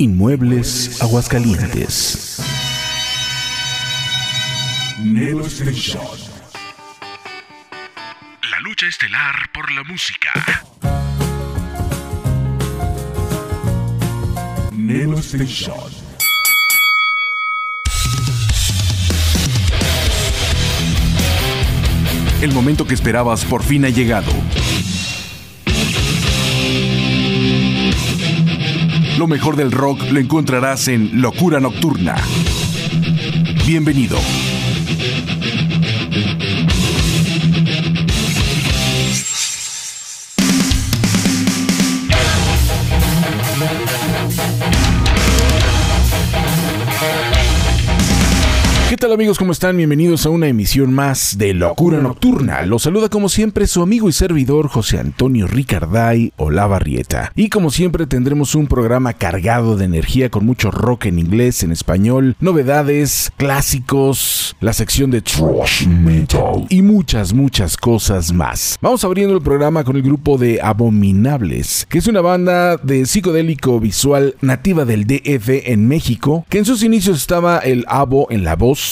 Inmuebles 0.00 1.02
Aguascalientes. 1.02 2.40
La 8.50 8.60
lucha 8.62 8.86
estelar 8.86 9.34
por 9.52 9.70
la 9.70 9.84
música. 9.84 10.30
Neo 14.72 15.18
Station. 15.18 15.76
El 22.40 22.52
momento 22.54 22.86
que 22.86 22.94
esperabas 22.94 23.44
por 23.44 23.62
fin 23.62 23.84
ha 23.84 23.90
llegado. 23.90 24.32
Lo 29.20 29.26
mejor 29.26 29.54
del 29.54 29.70
rock 29.70 30.00
lo 30.12 30.18
encontrarás 30.18 30.88
en 30.88 31.20
Locura 31.20 31.60
Nocturna. 31.60 32.16
Bienvenido. 33.66 34.16
Tal 49.00 49.12
amigos? 49.14 49.38
¿Cómo 49.38 49.52
están? 49.52 49.78
Bienvenidos 49.78 50.26
a 50.26 50.28
una 50.28 50.48
emisión 50.48 50.92
más 50.92 51.38
de 51.38 51.54
Locura 51.54 52.02
Nocturna. 52.02 52.66
Los 52.66 52.82
saluda 52.82 53.08
como 53.08 53.30
siempre 53.30 53.66
su 53.66 53.80
amigo 53.80 54.10
y 54.10 54.12
servidor 54.12 54.68
José 54.68 54.98
Antonio 54.98 55.46
Ricarday 55.46 56.34
Olavarrieta. 56.36 57.32
Y 57.34 57.48
como 57.48 57.70
siempre 57.70 58.06
tendremos 58.06 58.54
un 58.54 58.66
programa 58.66 59.14
cargado 59.14 59.78
de 59.78 59.86
energía 59.86 60.28
con 60.28 60.44
mucho 60.44 60.70
rock 60.70 61.06
en 61.06 61.18
inglés, 61.18 61.62
en 61.62 61.72
español, 61.72 62.36
novedades, 62.40 63.32
clásicos, 63.38 64.54
la 64.60 64.74
sección 64.74 65.10
de 65.10 65.22
thrash 65.22 65.86
metal 65.86 66.66
y 66.68 66.82
muchas, 66.82 67.32
muchas 67.32 67.78
cosas 67.78 68.34
más. 68.34 68.76
Vamos 68.82 69.02
abriendo 69.02 69.34
el 69.34 69.40
programa 69.40 69.82
con 69.82 69.96
el 69.96 70.02
grupo 70.02 70.36
de 70.36 70.60
Abominables, 70.60 71.86
que 71.88 71.96
es 71.96 72.06
una 72.06 72.20
banda 72.20 72.76
de 72.76 73.06
psicodélico 73.06 73.80
visual 73.80 74.34
nativa 74.42 74.84
del 74.84 75.06
DF 75.06 75.48
en 75.70 75.88
México, 75.88 76.44
que 76.50 76.58
en 76.58 76.66
sus 76.66 76.82
inicios 76.82 77.16
estaba 77.16 77.60
el 77.60 77.86
Abo 77.88 78.26
en 78.28 78.44
la 78.44 78.56
voz, 78.56 78.89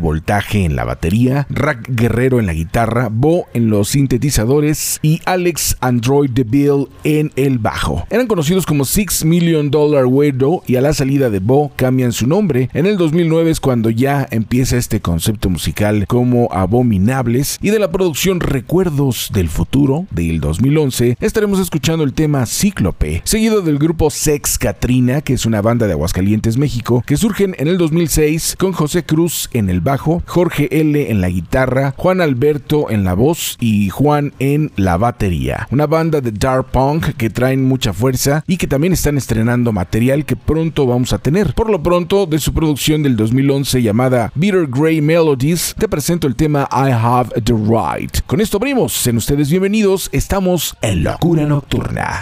Voltaje 0.00 0.64
en 0.64 0.76
la 0.76 0.84
batería, 0.84 1.46
Rack 1.50 1.88
Guerrero 1.88 2.38
en 2.38 2.46
la 2.46 2.52
guitarra, 2.52 3.08
Bo 3.10 3.46
en 3.54 3.70
los 3.70 3.88
sintetizadores 3.88 4.98
y 5.02 5.20
Alex 5.24 5.76
Android 5.80 6.30
DeVille 6.30 6.88
en 7.04 7.32
el 7.36 7.58
bajo. 7.58 8.06
Eran 8.10 8.26
conocidos 8.26 8.66
como 8.66 8.84
Six 8.84 9.24
Million 9.24 9.70
Dollar 9.70 10.06
Weirdo 10.06 10.62
y 10.66 10.76
a 10.76 10.80
la 10.80 10.92
salida 10.92 11.30
de 11.30 11.40
Bo 11.40 11.72
cambian 11.76 12.12
su 12.12 12.26
nombre. 12.26 12.68
En 12.72 12.86
el 12.86 12.96
2009 12.96 13.50
es 13.50 13.60
cuando 13.60 13.90
ya 13.90 14.26
empieza 14.30 14.76
este 14.76 15.00
concepto 15.00 15.50
musical 15.50 16.06
como 16.06 16.48
Abominables 16.52 17.58
y 17.60 17.70
de 17.70 17.78
la 17.78 17.90
producción 17.90 18.40
Recuerdos 18.40 19.30
del 19.32 19.48
Futuro 19.48 20.06
del 20.10 20.40
2011 20.40 21.16
estaremos 21.20 21.58
escuchando 21.60 22.04
el 22.04 22.12
tema 22.12 22.46
Cíclope, 22.46 23.22
seguido 23.24 23.62
del 23.62 23.78
grupo 23.78 24.10
Sex 24.10 24.58
Katrina, 24.58 25.20
que 25.20 25.32
es 25.34 25.46
una 25.46 25.62
banda 25.62 25.86
de 25.86 25.92
Aguascalientes, 25.92 26.56
México, 26.56 27.02
que 27.06 27.16
surgen 27.16 27.54
en 27.58 27.68
el 27.68 27.78
2006 27.78 28.56
con 28.58 28.72
José 28.72 29.04
Cruz 29.04 29.25
en 29.52 29.70
el 29.70 29.80
bajo, 29.80 30.22
Jorge 30.26 30.68
L 30.70 31.10
en 31.10 31.20
la 31.20 31.28
guitarra, 31.28 31.94
Juan 31.96 32.20
Alberto 32.20 32.90
en 32.90 33.04
la 33.04 33.14
voz 33.14 33.56
y 33.60 33.88
Juan 33.90 34.32
en 34.38 34.72
la 34.76 34.96
batería. 34.96 35.66
Una 35.70 35.86
banda 35.86 36.20
de 36.20 36.32
dark 36.32 36.66
punk 36.70 37.16
que 37.16 37.30
traen 37.30 37.64
mucha 37.64 37.92
fuerza 37.92 38.44
y 38.46 38.56
que 38.56 38.66
también 38.66 38.92
están 38.92 39.16
estrenando 39.16 39.72
material 39.72 40.24
que 40.24 40.36
pronto 40.36 40.86
vamos 40.86 41.12
a 41.12 41.18
tener. 41.18 41.54
Por 41.54 41.70
lo 41.70 41.82
pronto, 41.82 42.26
de 42.26 42.38
su 42.38 42.52
producción 42.52 43.02
del 43.02 43.16
2011 43.16 43.82
llamada 43.82 44.32
Bitter 44.34 44.66
Grey 44.66 45.00
Melodies, 45.00 45.74
te 45.78 45.88
presento 45.88 46.26
el 46.26 46.36
tema 46.36 46.68
I 46.70 46.90
Have 46.92 47.40
the 47.42 47.52
Right. 47.52 48.20
Con 48.26 48.40
esto 48.40 48.58
abrimos, 48.58 48.92
sean 48.92 49.16
ustedes 49.16 49.50
bienvenidos, 49.50 50.08
estamos 50.12 50.76
en 50.82 51.04
Locura 51.04 51.46
Nocturna. 51.46 52.18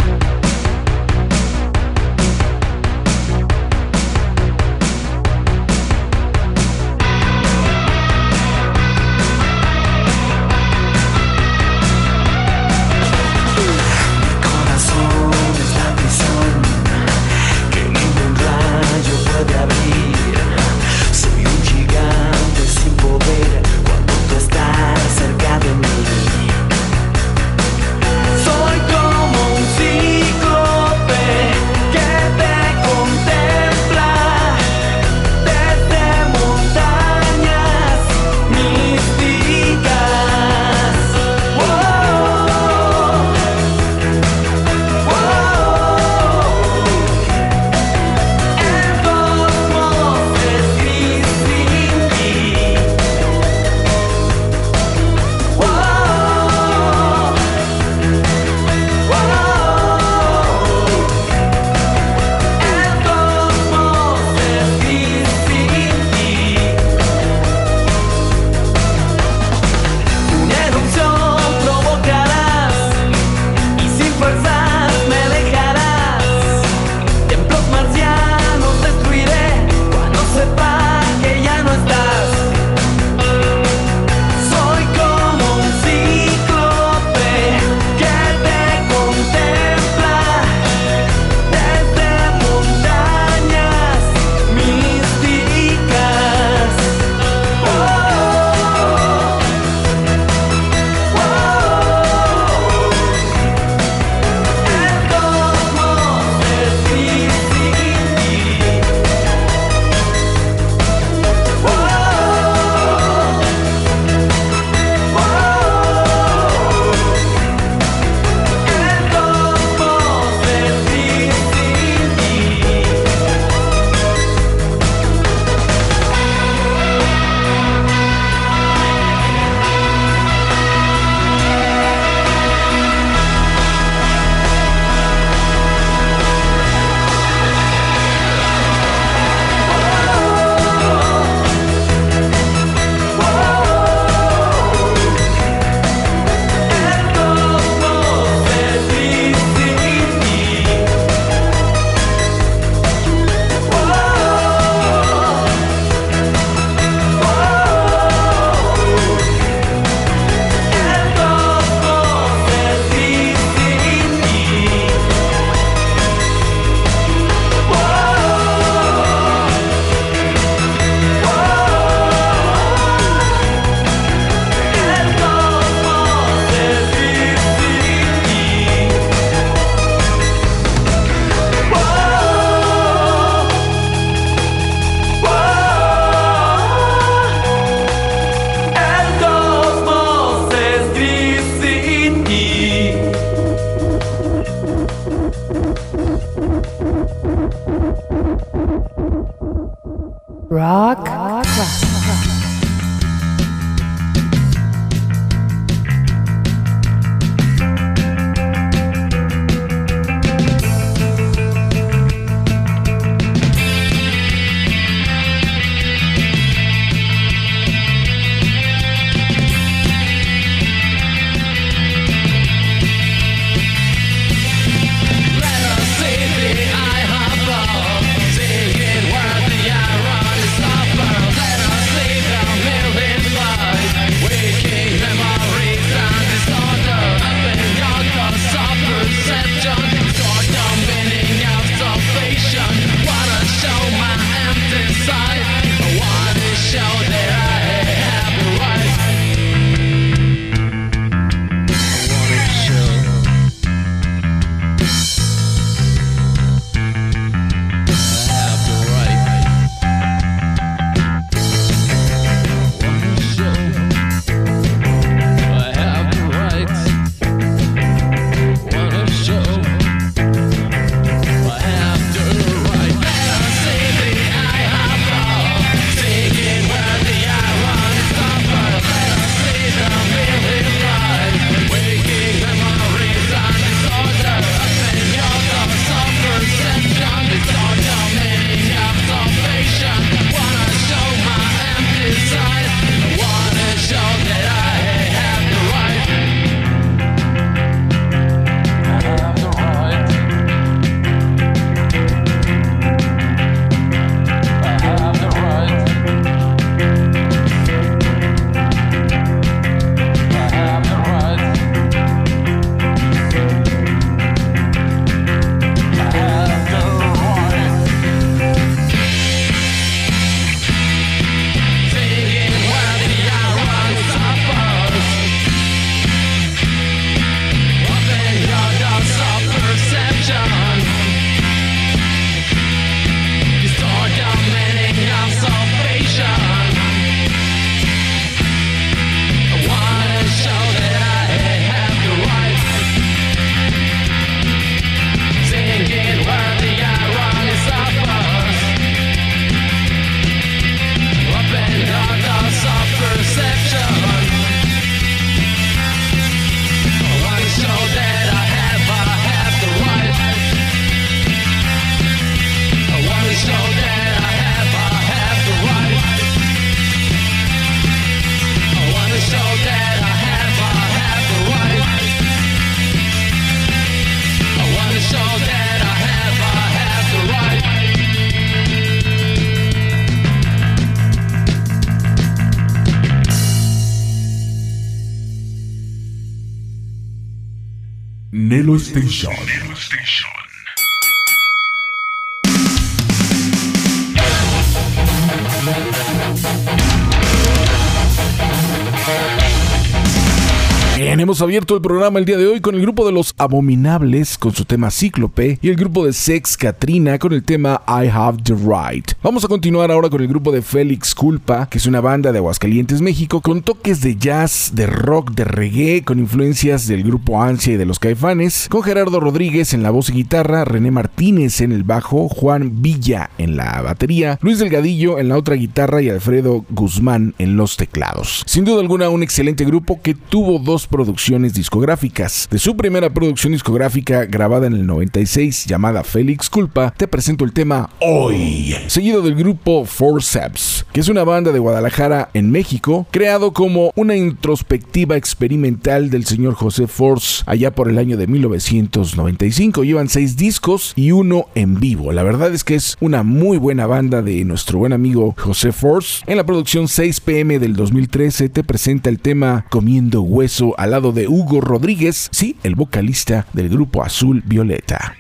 Abierto 401.45 401.75
el 401.75 401.83
programa 401.83 402.19
el 402.19 402.25
día 402.25 402.39
de 402.39 402.47
hoy 402.47 402.61
con 402.63 402.75
el 402.75 402.81
grupo 402.81 403.05
de 403.05 403.13
los 403.13 403.35
Abominables 403.37 404.39
con 404.39 404.55
su 404.55 404.65
tema 404.65 404.91
Cíclope 404.91 405.59
y 405.61 405.69
el 405.69 405.77
grupo 405.77 406.07
de 406.07 406.15
Sex 406.15 406.57
Katrina 406.57 407.19
con 407.19 407.35
el 407.35 407.45
tema 407.45 407.83
I 407.87 408.09
Have 408.09 408.43
the 408.45 408.55
Right. 408.55 409.13
Vamos 409.23 409.45
a 409.45 409.49
continuar 409.49 409.91
ahora 409.91 410.09
con 410.09 410.23
el 410.23 410.29
grupo 410.29 410.53
de 410.53 410.63
Félix 410.63 411.15
Culpa, 411.15 411.69
que 411.69 411.77
es 411.77 411.85
una 411.85 412.01
banda 412.01 412.33
de 412.33 412.39
Aguascalientes, 412.39 413.03
México, 413.03 413.43
con 413.43 413.61
toques 413.61 414.01
de 414.01 414.17
jazz, 414.17 414.71
de 414.75 414.87
rock, 414.87 415.33
de 415.33 415.45
reggae, 415.45 416.03
con 416.03 416.19
influencias 416.19 416.87
del 416.87 417.03
grupo 417.03 417.43
Ansia 417.43 417.75
y 417.75 417.77
de 417.77 417.85
los 417.85 417.99
Caifanes, 417.99 418.69
con 418.71 418.83
Gerardo 418.83 419.21
Rodríguez 419.21 419.75
en 419.75 419.83
la 419.83 419.91
voz 419.91 420.09
y 420.09 420.15
guitarra, 420.15 420.65
René 420.65 420.91
Martínez 420.91 421.61
en 421.61 421.73
el 421.73 421.85
bajo, 421.85 422.31
Juan 422.31 422.81
Villa 422.81 423.29
en 423.37 423.59
la 423.59 423.83
batería, 423.83 424.39
Luis 424.41 424.61
Delgadillo 424.61 425.19
en 425.19 425.29
la 425.29 425.37
otra 425.37 425.57
guitarra 425.57 426.01
y 426.01 426.09
Alfredo 426.09 426.65
Guzmán 426.71 427.35
en 427.39 427.59
los 427.59 427.77
teclados. 427.77 428.45
Sin 428.47 428.65
duda 428.65 428.81
alguna, 428.81 429.11
un 429.11 429.23
excelente 429.23 429.67
grupo 429.67 430.01
que 430.01 430.15
tuvo 430.15 430.59
dos 430.59 430.87
producciones 430.87 431.34
discográficas. 431.43 432.49
De 432.51 432.59
su 432.59 432.77
primera 432.77 433.13
producción 433.13 433.53
discográfica 433.53 434.25
grabada 434.25 434.67
en 434.67 434.75
el 434.75 434.87
96 434.87 435.67
llamada 435.67 436.05
Félix 436.05 436.49
Culpa, 436.49 436.95
te 436.97 437.09
presento 437.09 437.45
el 437.45 437.53
tema 437.53 437.91
Hoy, 438.01 438.77
seguido 438.87 439.21
del 439.23 439.35
grupo 439.35 439.85
Forceps, 439.85 440.87
que 440.93 441.01
es 441.01 441.09
una 441.09 441.25
banda 441.25 441.51
de 441.51 441.59
Guadalajara 441.59 442.31
en 442.35 442.51
México, 442.51 443.07
creado 443.11 443.53
como 443.53 443.93
una 443.97 444.17
introspectiva 444.17 445.17
experimental 445.17 446.11
del 446.11 446.25
señor 446.25 446.55
José 446.55 446.87
Force 446.87 447.43
allá 447.47 447.75
por 447.75 447.91
el 447.91 447.99
año 447.99 448.17
de 448.17 448.27
1995. 448.27 449.85
Llevan 449.85 450.09
seis 450.09 450.37
discos 450.37 450.93
y 450.95 451.11
uno 451.11 451.47
en 451.55 451.81
vivo. 451.81 452.13
La 452.13 452.23
verdad 452.23 452.55
es 452.55 452.65
que 452.65 452.77
es 452.77 452.97
una 453.01 453.23
muy 453.23 453.59
buena 453.59 453.87
banda 453.87 454.23
de 454.23 454.45
nuestro 454.45 454.79
buen 454.79 454.93
amigo 454.93 455.35
José 455.39 455.73
Force. 455.73 456.23
En 456.27 456.37
la 456.37 456.47
producción 456.47 456.89
6 456.89 457.21
pm 457.21 457.59
del 457.59 457.75
2013 457.75 458.49
te 458.49 458.65
presenta 458.65 459.11
el 459.11 459.19
tema 459.19 459.67
Comiendo 459.71 460.23
Hueso 460.23 460.75
al 460.79 460.93
lado 460.93 461.13
de 461.13 461.24
Hugo 461.29 461.61
Rodríguez, 461.61 462.29
sí, 462.33 462.57
el 462.63 462.75
vocalista 462.75 463.47
del 463.53 463.69
grupo 463.69 464.03
Azul 464.03 464.43
Violeta. 464.45 465.15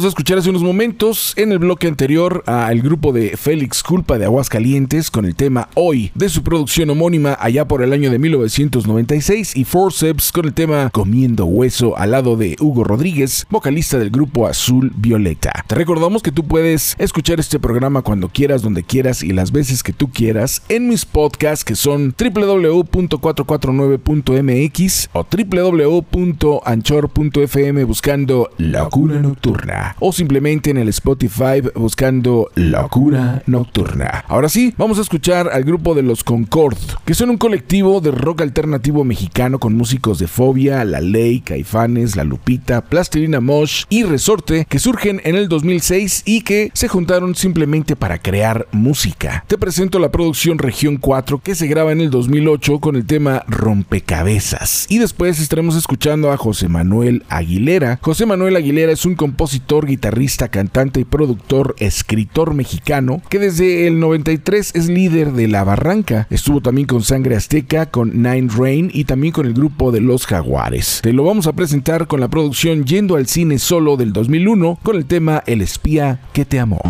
Acabamos 0.00 0.14
de 0.14 0.20
escuchar 0.20 0.38
hace 0.38 0.48
unos 0.48 0.62
momentos 0.62 1.34
en 1.36 1.52
el 1.52 1.58
bloque 1.58 1.86
anterior 1.86 2.42
al 2.46 2.80
grupo 2.80 3.12
de 3.12 3.36
Félix 3.36 3.82
Culpa 3.82 4.16
de 4.16 4.24
Aguascalientes 4.24 5.10
con 5.10 5.26
el 5.26 5.34
tema 5.34 5.68
Hoy 5.74 6.10
de 6.14 6.30
su 6.30 6.42
producción 6.42 6.88
homónima 6.88 7.36
allá 7.38 7.68
por 7.68 7.82
el 7.82 7.92
año 7.92 8.10
de 8.10 8.18
1996 8.18 9.54
y 9.56 9.64
Forceps 9.64 10.32
con 10.32 10.46
el 10.46 10.54
tema 10.54 10.88
Comiendo 10.90 11.44
Hueso 11.44 11.98
al 11.98 12.12
lado 12.12 12.36
de 12.36 12.56
Hugo 12.60 12.84
Rodríguez, 12.84 13.46
vocalista 13.50 13.98
del 13.98 14.08
grupo 14.10 14.46
Azul 14.46 14.90
Violeta. 14.96 15.52
Te 15.66 15.74
recordamos 15.74 16.22
que 16.22 16.32
tú 16.32 16.46
puedes 16.46 16.96
escuchar 16.98 17.38
este 17.38 17.58
programa 17.58 18.00
cuando 18.00 18.30
quieras, 18.30 18.62
donde 18.62 18.84
quieras 18.84 19.22
y 19.22 19.32
las 19.32 19.52
veces 19.52 19.82
que 19.82 19.92
tú 19.92 20.08
quieras 20.08 20.62
en 20.70 20.88
mis 20.88 21.04
podcasts 21.04 21.62
que 21.64 21.76
son 21.76 22.14
www.449.mx 22.18 25.10
o 25.12 25.26
www.anchor.fm 25.30 27.84
buscando 27.84 28.50
Locura 28.56 29.20
Nocturna 29.20 29.89
o 29.98 30.12
simplemente 30.12 30.70
en 30.70 30.78
el 30.78 30.88
Spotify 30.88 31.62
buscando 31.74 32.50
Locura 32.54 33.42
Nocturna. 33.46 34.24
Ahora 34.28 34.48
sí, 34.48 34.74
vamos 34.76 34.98
a 34.98 35.02
escuchar 35.02 35.48
al 35.52 35.64
grupo 35.64 35.94
de 35.94 36.02
los 36.02 36.24
Concord, 36.24 36.78
que 37.04 37.14
son 37.14 37.30
un 37.30 37.38
colectivo 37.38 38.00
de 38.00 38.10
rock 38.10 38.42
alternativo 38.42 39.04
mexicano 39.04 39.58
con 39.58 39.74
músicos 39.74 40.18
de 40.18 40.26
Fobia, 40.26 40.84
La 40.84 41.00
Ley, 41.00 41.40
Caifanes, 41.40 42.16
La 42.16 42.24
Lupita, 42.24 42.82
Plastilina 42.82 43.40
Mosh 43.40 43.84
y 43.88 44.04
Resorte 44.04 44.66
que 44.68 44.78
surgen 44.78 45.20
en 45.24 45.36
el 45.36 45.48
2006 45.48 46.22
y 46.26 46.42
que 46.42 46.70
se 46.74 46.88
juntaron 46.88 47.34
simplemente 47.34 47.96
para 47.96 48.18
crear 48.18 48.66
música. 48.72 49.44
Te 49.46 49.58
presento 49.58 49.98
la 49.98 50.10
producción 50.12 50.58
Región 50.58 50.96
4 50.96 51.38
que 51.38 51.54
se 51.54 51.66
graba 51.66 51.92
en 51.92 52.00
el 52.00 52.10
2008 52.10 52.80
con 52.80 52.96
el 52.96 53.06
tema 53.06 53.44
Rompecabezas 53.48 54.86
y 54.88 54.98
después 54.98 55.40
estaremos 55.40 55.76
escuchando 55.76 56.30
a 56.32 56.36
José 56.36 56.68
Manuel 56.68 57.24
Aguilera. 57.28 57.98
José 58.02 58.26
Manuel 58.26 58.56
Aguilera 58.56 58.92
es 58.92 59.04
un 59.06 59.14
compositor, 59.14 59.69
guitarrista, 59.78 60.48
cantante 60.48 61.00
y 61.00 61.04
productor, 61.04 61.74
escritor 61.78 62.54
mexicano 62.54 63.22
que 63.28 63.38
desde 63.38 63.86
el 63.86 64.00
93 64.00 64.72
es 64.74 64.88
líder 64.88 65.32
de 65.32 65.48
La 65.48 65.64
Barranca. 65.64 66.26
Estuvo 66.30 66.60
también 66.60 66.86
con 66.86 67.02
Sangre 67.02 67.36
Azteca, 67.36 67.86
con 67.86 68.22
Nine 68.22 68.48
Rain 68.56 68.90
y 68.92 69.04
también 69.04 69.32
con 69.32 69.46
el 69.46 69.54
grupo 69.54 69.92
de 69.92 70.00
Los 70.00 70.26
Jaguares. 70.26 71.00
Te 71.02 71.12
lo 71.12 71.24
vamos 71.24 71.46
a 71.46 71.52
presentar 71.52 72.06
con 72.06 72.20
la 72.20 72.28
producción 72.28 72.84
Yendo 72.84 73.16
al 73.16 73.26
Cine 73.26 73.58
Solo 73.58 73.96
del 73.96 74.12
2001 74.12 74.80
con 74.82 74.96
el 74.96 75.06
tema 75.06 75.42
El 75.46 75.62
espía 75.62 76.20
que 76.32 76.44
te 76.44 76.58
amó. 76.58 76.80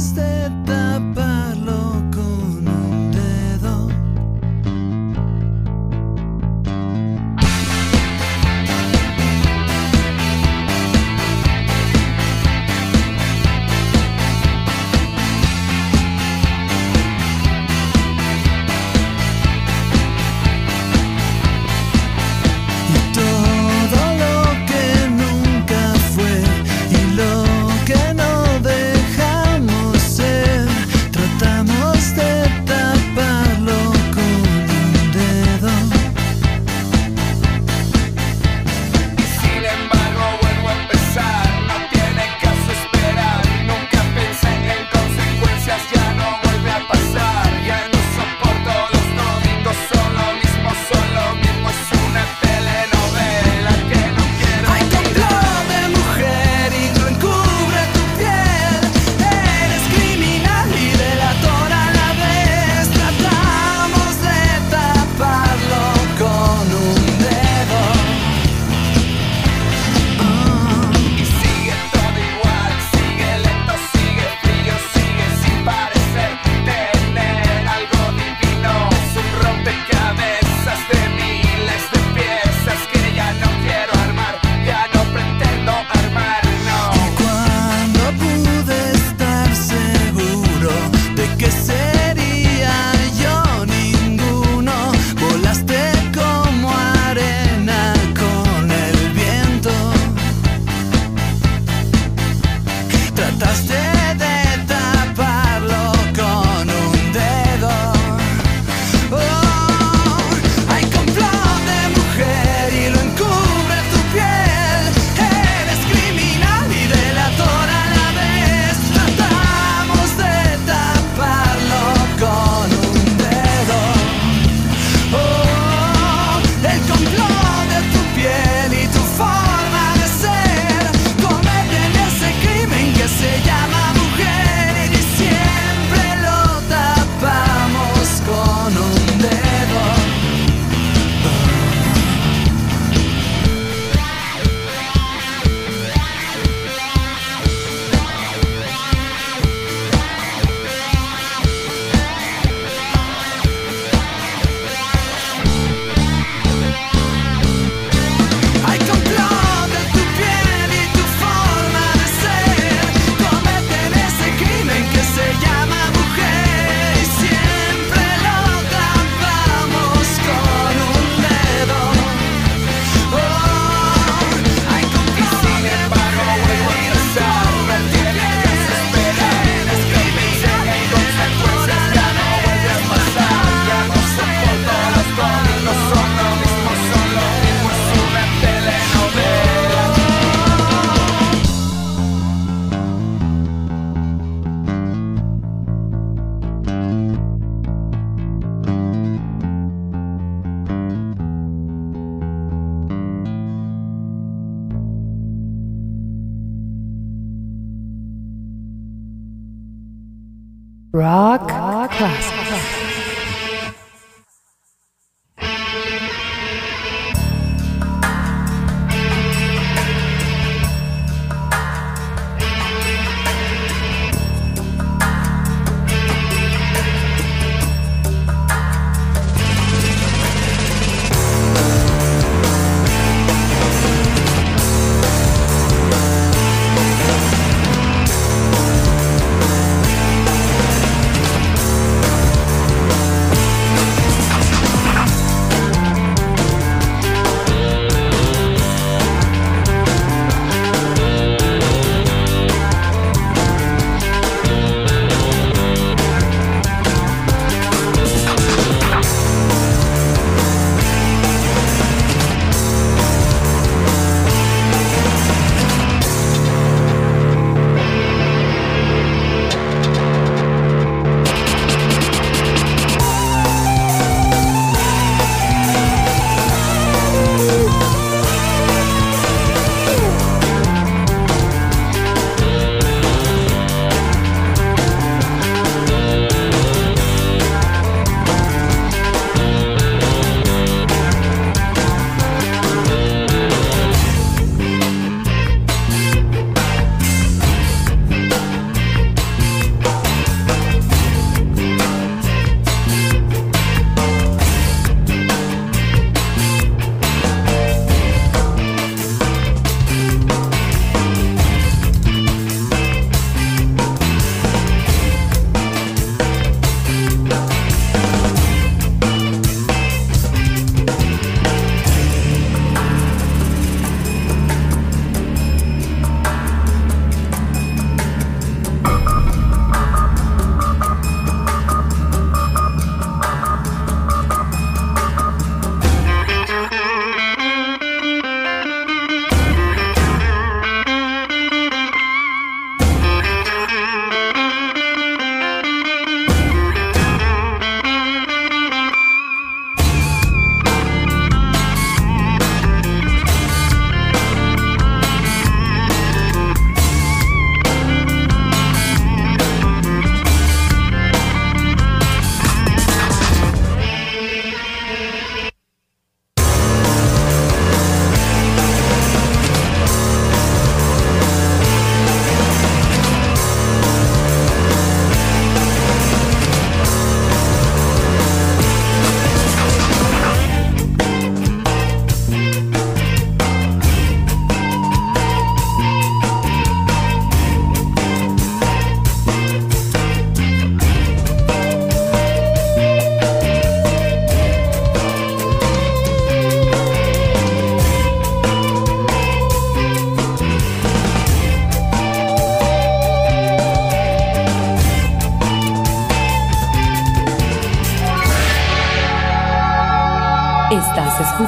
Instead. 0.00 0.59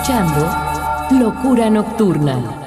Escuchando 0.02 1.16
Locura 1.20 1.70
Nocturna. 1.70 2.58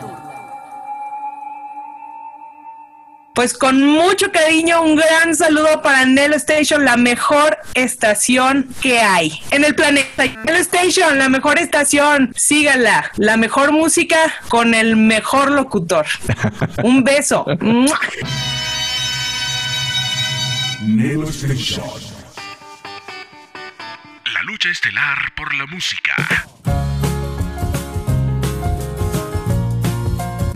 Pues 3.33 3.53
con 3.53 3.85
mucho 3.85 4.31
cariño, 4.31 4.81
un 4.81 4.95
gran 4.95 5.35
saludo 5.35 5.81
para 5.81 6.05
Nelo 6.05 6.37
Station, 6.37 6.85
la 6.85 6.95
mejor 6.95 7.57
estación 7.73 8.73
que 8.81 8.99
hay 8.99 9.37
en 9.51 9.65
el 9.65 9.75
planeta. 9.75 10.23
Nelo 10.45 10.59
Station, 10.59 11.19
la 11.19 11.27
mejor 11.27 11.59
estación, 11.59 12.31
síganla. 12.37 13.11
La 13.17 13.35
mejor 13.35 13.73
música 13.73 14.17
con 14.47 14.73
el 14.73 14.95
mejor 14.95 15.51
locutor. 15.51 16.05
Un 16.83 17.03
beso. 17.03 17.45
Nelo 20.81 21.27
Station. 21.29 21.83
La 24.33 24.41
lucha 24.43 24.69
estelar 24.69 25.33
por 25.35 25.53
la 25.53 25.65
música. 25.65 26.13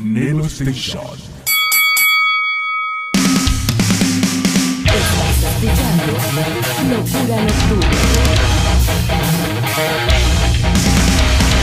Nelo 0.10 0.48
Station. 0.48 1.04
Estás 4.84 5.44
escuchando 5.44 6.14
Locura. 6.90 8.29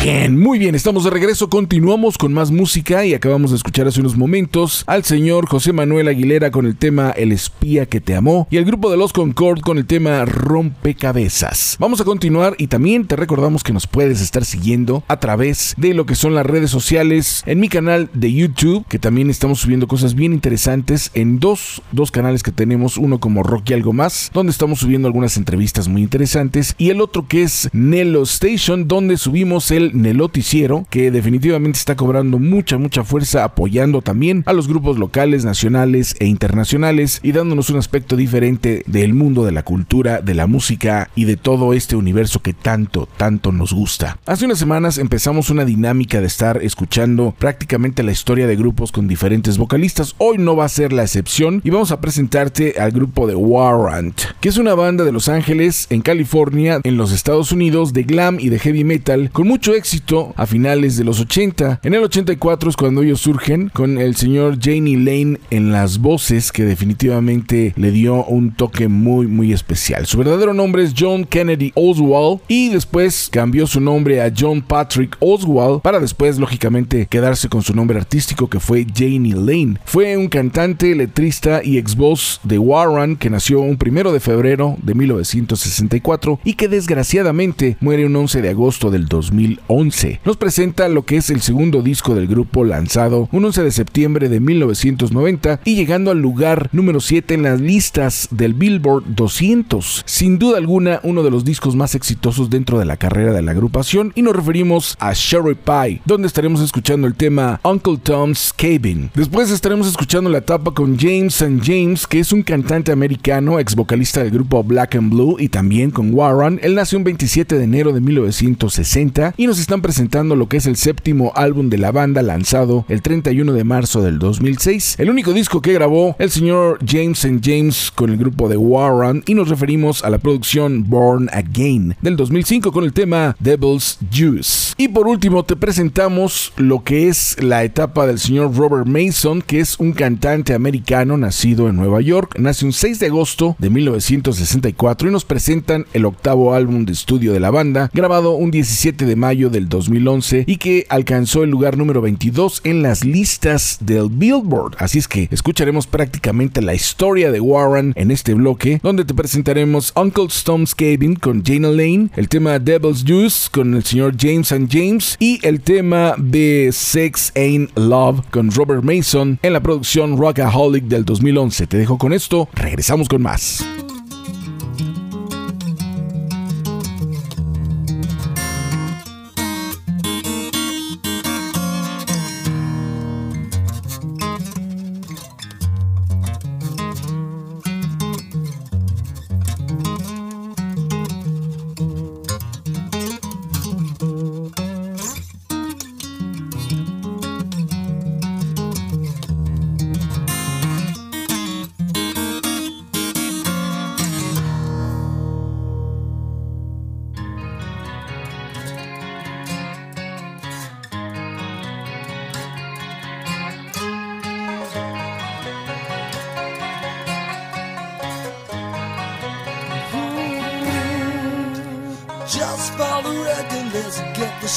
Muy 0.07 0.61
bien, 0.61 0.77
estamos 0.77 1.03
de 1.03 1.11
regreso, 1.11 1.51
continuamos 1.51 2.17
con 2.17 2.33
más 2.33 2.53
música 2.53 3.05
y 3.05 3.13
acabamos 3.13 3.51
de 3.51 3.57
escuchar 3.57 3.89
hace 3.89 3.99
unos 3.99 4.17
momentos 4.17 4.85
al 4.87 5.03
señor 5.03 5.49
José 5.49 5.73
Manuel 5.73 6.07
Aguilera 6.07 6.53
con 6.53 6.65
el 6.65 6.77
tema 6.77 7.11
El 7.11 7.33
espía 7.33 7.87
que 7.87 8.01
te 8.01 8.15
amó 8.15 8.47
y 8.49 8.57
el 8.57 8.65
grupo 8.65 8.89
de 8.89 8.97
los 8.97 9.13
Concord 9.13 9.63
con 9.63 9.79
el 9.79 9.87
tema 9.87 10.25
Rompecabezas. 10.25 11.77
Vamos 11.81 12.01
a 12.01 12.05
continuar 12.05 12.55
y 12.57 12.69
también 12.69 13.09
te 13.09 13.17
recordamos 13.17 13.65
que 13.65 13.73
nos 13.73 13.89
puedes 13.89 14.21
estar 14.21 14.45
siguiendo 14.45 15.03
a 15.09 15.19
través 15.19 15.75
de 15.77 15.93
lo 15.93 16.07
que 16.07 16.15
son 16.15 16.37
las 16.37 16.47
redes 16.47 16.71
sociales 16.71 17.43
en 17.45 17.59
mi 17.59 17.69
canal 17.69 18.09
de 18.13 18.33
YouTube, 18.33 18.87
que 18.89 19.01
también 19.01 19.29
estamos 19.29 19.59
subiendo 19.59 19.89
cosas 19.89 20.15
bien 20.15 20.33
interesantes 20.33 21.11
en 21.15 21.41
dos, 21.41 21.83
dos 21.91 22.13
canales 22.13 22.45
que 22.45 22.53
tenemos, 22.53 22.97
uno 22.97 23.19
como 23.19 23.43
Rocky 23.43 23.75
Algo 23.75 23.93
Más, 23.93 24.31
donde 24.33 24.53
estamos 24.53 24.79
subiendo 24.79 25.09
algunas 25.09 25.37
entrevistas 25.37 25.89
muy 25.89 26.03
interesantes 26.03 26.77
y 26.79 26.91
el 26.91 27.01
otro 27.01 27.27
que 27.27 27.43
es 27.43 27.69
Nelo 27.73 28.23
Station, 28.23 28.87
donde 28.87 29.17
subimos 29.17 29.73
el 29.73 29.96
Neloticiero, 29.97 30.87
que 30.91 31.11
definitivamente 31.11 31.79
está 31.79 31.97
cobrando 31.97 32.39
mucha, 32.39 32.79
mucha 32.79 33.05
fuerza, 33.05 33.45
apoyando 33.45 34.03
también 34.03 34.43
a 34.47 34.53
los 34.53 34.69
grupos 34.69 34.99
locales, 34.99 35.45
nacionales 35.45 36.15
e 36.19 36.27
internacionales 36.27 37.21
y 37.23 37.33
dándonos 37.33 37.71
un 37.71 37.79
aspecto 37.79 38.17
diferente 38.17 38.83
del 38.87 39.15
mundo 39.15 39.45
de 39.45 39.53
la 39.53 39.65
cultura, 39.65 40.21
de 40.21 40.35
la 40.35 40.47
música 40.47 41.11
y 41.15 41.25
de 41.25 41.37
todo 41.37 41.73
este 41.73 41.97
universo 41.97 42.41
que 42.43 42.53
tanto, 42.53 43.09
tanto 43.17 43.53
nos 43.53 43.73
gusta. 43.73 44.19
Hace 44.27 44.45
unas 44.45 44.59
semanas 44.59 44.99
empezamos 44.99 45.51
una 45.51 45.65
dinámica 45.65 46.21
de 46.21 46.27
estar 46.27 46.63
escuchando 46.63 47.35
prácticamente 47.39 48.03
la 48.03 48.13
historia 48.13 48.47
de 48.47 48.57
grupos 48.57 48.93
con 48.93 49.09
diferentes 49.09 49.59
vocalistas. 49.59 50.15
Hoy 50.19 50.39
no 50.39 50.57
va 50.57 50.67
a 50.67 50.69
ser 50.69 50.93
la 50.93 51.03
excepción 51.03 51.61
y 51.65 51.71
vamos 51.71 51.91
a 51.91 52.01
presentarte 52.01 52.75
al 52.79 52.91
grupo 52.91 53.27
de 53.27 53.35
Warrant, 53.35 54.21
que 54.41 54.49
es 54.49 54.59
una 54.59 54.75
banda 54.75 55.05
de 55.05 55.13
Los 55.13 55.29
Ángeles, 55.29 55.87
en 55.91 56.03
California, 56.03 56.81
en 56.85 56.97
los 56.97 57.13
Estados 57.13 57.53
Unidos, 57.53 57.93
de 57.93 58.03
glam 58.03 58.39
y 58.39 58.51
de 58.51 58.59
heavy 58.59 58.85
metal, 58.85 59.31
con 59.33 59.49
mucho 59.49 59.75
éxito 59.75 59.86
a 60.35 60.47
finales 60.47 60.97
de 60.97 61.05
los 61.05 61.21
80. 61.21 61.81
En 61.85 61.95
el 61.95 62.03
84 62.03 62.71
es 62.71 62.77
cuando 62.77 63.03
ellos 63.03 63.21
surgen 63.21 63.69
con 63.69 63.99
el 63.99 64.17
señor 64.17 64.59
Janie 64.61 64.97
Lane 64.97 65.39
en 65.51 65.71
las 65.71 65.99
voces 65.99 66.51
que 66.51 66.65
definitivamente 66.65 67.73
le 67.77 67.93
dio 67.93 68.25
un 68.25 68.53
toque 68.53 68.89
muy 68.89 69.29
muy 69.29 69.53
especial. 69.53 70.07
Su 70.07 70.19
verdadero 70.19 70.55
nombre 70.55 70.83
es 70.83 70.93
John 70.99 71.25
Kennedy 71.25 71.71
Oswald 71.77 72.41
y 72.49 72.71
después 72.71 73.29
cambió 73.31 73.69
su 73.69 73.81
nombre 73.81 74.21
a 74.23 74.33
John 74.37 74.61
Patrick 74.61 75.17
Oswald 75.21 75.83
para 75.83 76.01
después 76.01 76.39
lógicamente 76.41 77.07
quedarse 77.07 77.49
con 77.49 77.63
su 77.63 77.73
nombre 77.73 77.97
artístico 77.97 78.51
que 78.51 78.59
fue 78.59 78.85
Janie 78.93 79.35
Lane. 79.35 79.79
Fue 79.85 80.17
un 80.17 80.27
cantante, 80.27 80.97
letrista 80.97 81.63
y 81.63 81.79
ex 81.79 81.95
voz 81.95 82.41
de 82.43 82.59
Warren 82.59 83.15
que 83.17 83.31
nació 83.31 83.61
un 83.61 83.77
primero 83.77 84.13
de 84.13 84.19
febrero 84.19 84.77
de 84.83 84.95
1964 84.95 86.41
y 86.43 86.55
que 86.55 86.67
desgraciadamente 86.67 87.77
muere 87.81 88.05
un 88.05 88.17
11 88.17 88.43
de 88.43 88.49
agosto 88.49 88.91
del 88.91 89.07
2011. 89.07 89.76
Nos 90.25 90.39
presenta 90.39 90.89
lo 90.89 91.05
que 91.05 91.19
es 91.19 91.29
el 91.29 91.43
segundo 91.43 91.83
disco 91.83 92.15
del 92.15 92.27
grupo 92.27 92.65
lanzado 92.65 93.29
un 93.31 93.45
11 93.45 93.63
de 93.63 93.71
septiembre 93.71 94.31
de 94.31 94.41
1990 94.41 95.61
y 95.67 95.75
llegando 95.77 96.11
al 96.11 96.19
lugar 96.19 96.71
número 96.73 96.99
7 96.99 97.35
en 97.35 97.43
las 97.43 97.61
listas 97.61 98.29
del 98.31 98.55
Billboard 98.55 99.05
200. 99.09 100.05
Sin 100.07 100.39
duda 100.39 100.57
alguna 100.57 101.01
uno 101.03 101.23
de 101.23 101.31
los 101.31 101.45
discos 101.45 101.77
más 101.77 101.95
exitosos 101.95 102.49
dentro 102.49 102.79
de 102.79 102.87
la 102.87 102.97
carrera 102.97 103.35
de 103.35 103.43
la 103.43 103.51
agrupación 103.51 104.13
y 104.15 104.23
nos 104.23 104.35
referimos 104.35 104.97
a 104.99 105.13
Sherry 105.13 105.55
Pie, 105.55 106.01
donde 106.07 106.27
estaremos 106.27 106.63
escuchando 106.63 107.07
el 107.07 107.15
tema 107.15 107.61
Uncle 107.63 107.99
Tom's 107.99 108.55
Cabin. 108.57 109.11
Después 109.15 109.51
estaremos 109.51 109.89
escuchando 109.89 110.31
la 110.31 110.39
etapa 110.39 110.73
con 110.73 110.99
James 110.99 111.43
and 111.43 111.63
James, 111.63 112.07
que 112.07 112.21
es 112.21 112.33
un 112.33 112.43
cantante 112.43 112.93
americano, 112.93 113.61
ex 113.61 113.75
vocalista 113.77 114.23
del 114.23 114.31
grupo 114.31 114.65
Black 114.65 114.95
and 114.95 115.13
Blue 115.13 115.37
y 115.39 115.51
también 115.51 115.91
con 115.91 116.15
Warren. 116.15 116.61
Él 116.63 116.75
nació 116.75 116.97
un 116.97 117.05
27 117.05 117.59
de 117.59 117.65
enero 117.65 117.93
de 117.93 118.01
1960 118.01 119.35
y 119.37 119.47
nos 119.47 119.56
están 119.61 119.83
presentando 119.83 120.37
lo 120.37 120.49
que 120.49 120.59
es 120.59 120.67
el 120.67 120.77
séptimo 120.77 121.33
álbum 121.35 121.69
de 121.69 121.79
la 121.79 121.93
banda 121.93 122.23
lanzado 122.23 122.85
el 122.89 123.03
31 123.03 123.53
de 123.53 123.65
marzo 123.65 124.03
del 124.03 124.19
2006. 124.19 124.97
El 124.99 125.11
único 125.11 125.33
disco 125.33 125.63
que 125.63 125.73
grabó 125.73 126.17
el 126.19 126.31
señor 126.31 126.79
James 126.87 127.27
James 127.43 127.93
con 127.95 128.11
el 128.11 128.17
grupo 128.17 128.49
de 128.49 128.57
Warren 128.57 129.23
y 129.27 129.35
nos 129.35 129.49
referimos 129.49 130.05
a 130.05 130.11
la 130.11 130.19
producción 130.19 130.89
Born 130.89 131.29
Again 131.33 131.97
del 132.01 132.17
2005 132.17 132.73
con 132.73 132.85
el 132.85 132.93
tema 132.93 133.37
Devil's 133.41 133.99
Juice. 134.13 134.75
Y 134.79 134.89
por 134.89 135.07
último 135.07 135.45
te 135.45 135.57
presentamos 135.57 136.53
lo 136.57 136.85
que 136.85 137.09
es 137.09 137.43
la 137.43 137.65
etapa 137.65 138.07
del 138.07 138.19
señor 138.19 138.55
Robert 138.55 138.87
Mason, 138.87 139.43
que 139.43 139.61
es 139.61 139.79
un 139.79 139.93
cantante 139.93 140.55
americano 140.55 141.17
nacido 141.17 141.69
en 141.69 141.77
Nueva 141.77 142.01
York. 142.01 142.39
Nace 142.39 142.65
un 142.65 142.73
6 142.73 142.99
de 142.99 143.07
agosto 143.07 143.57
de 143.59 143.71
1964 143.71 145.09
y 145.09 145.13
nos 145.13 145.25
presentan 145.25 145.87
el 145.93 146.05
octavo 146.05 146.55
álbum 146.55 146.85
de 146.85 146.93
estudio 146.93 147.33
de 147.33 147.41
la 147.41 147.51
banda, 147.51 147.91
grabado 147.93 148.33
un 148.33 148.51
17 148.51 149.07
de 149.07 149.17
mayo 149.17 149.46
del 149.51 149.69
2011 149.69 150.45
y 150.47 150.57
que 150.57 150.87
alcanzó 150.89 151.43
el 151.43 151.51
lugar 151.51 151.77
número 151.77 152.01
22 152.01 152.61
en 152.65 152.83
las 152.83 153.05
listas 153.05 153.79
del 153.81 154.09
Billboard. 154.11 154.77
Así 154.79 154.99
es 154.99 155.09
que 155.09 155.29
escucharemos 155.31 155.87
prácticamente 155.87 156.63
la 156.63 156.75
historia 156.75 157.31
de 157.31 157.41
Warren 157.41 157.93
en 157.97 158.11
este 158.11 158.35
bloque, 158.35 158.81
donde 158.83 159.05
te 159.05 159.15
presentaremos 159.15 159.93
Uncle 159.97 160.29
Tom's 160.45 160.75
Cabin 160.75 161.17
con 161.17 161.45
Jane 161.45 161.71
Lane, 161.71 162.11
el 162.17 162.29
tema 162.29 162.59
Devil's 162.59 163.05
Juice 163.07 163.49
con 163.51 163.75
el 163.75 163.85
señor 163.85 164.15
James 164.19 164.53
and 164.53 164.69
James 164.71 165.17
y 165.19 165.39
el 165.43 165.61
tema 165.61 166.15
de 166.19 166.71
Sex 166.73 167.33
Ain't 167.35 167.77
Love 167.77 168.23
con 168.31 168.51
Robert 168.51 168.83
Mason 168.83 169.39
en 169.43 169.53
la 169.53 169.61
producción 169.61 170.17
Rockaholic 170.17 170.85
del 170.85 171.05
2011. 171.05 171.67
Te 171.67 171.79
dejo 171.79 171.99
con 171.99 172.13
esto, 172.13 172.49
regresamos 172.55 173.09
con 173.09 173.23
más. 173.23 173.65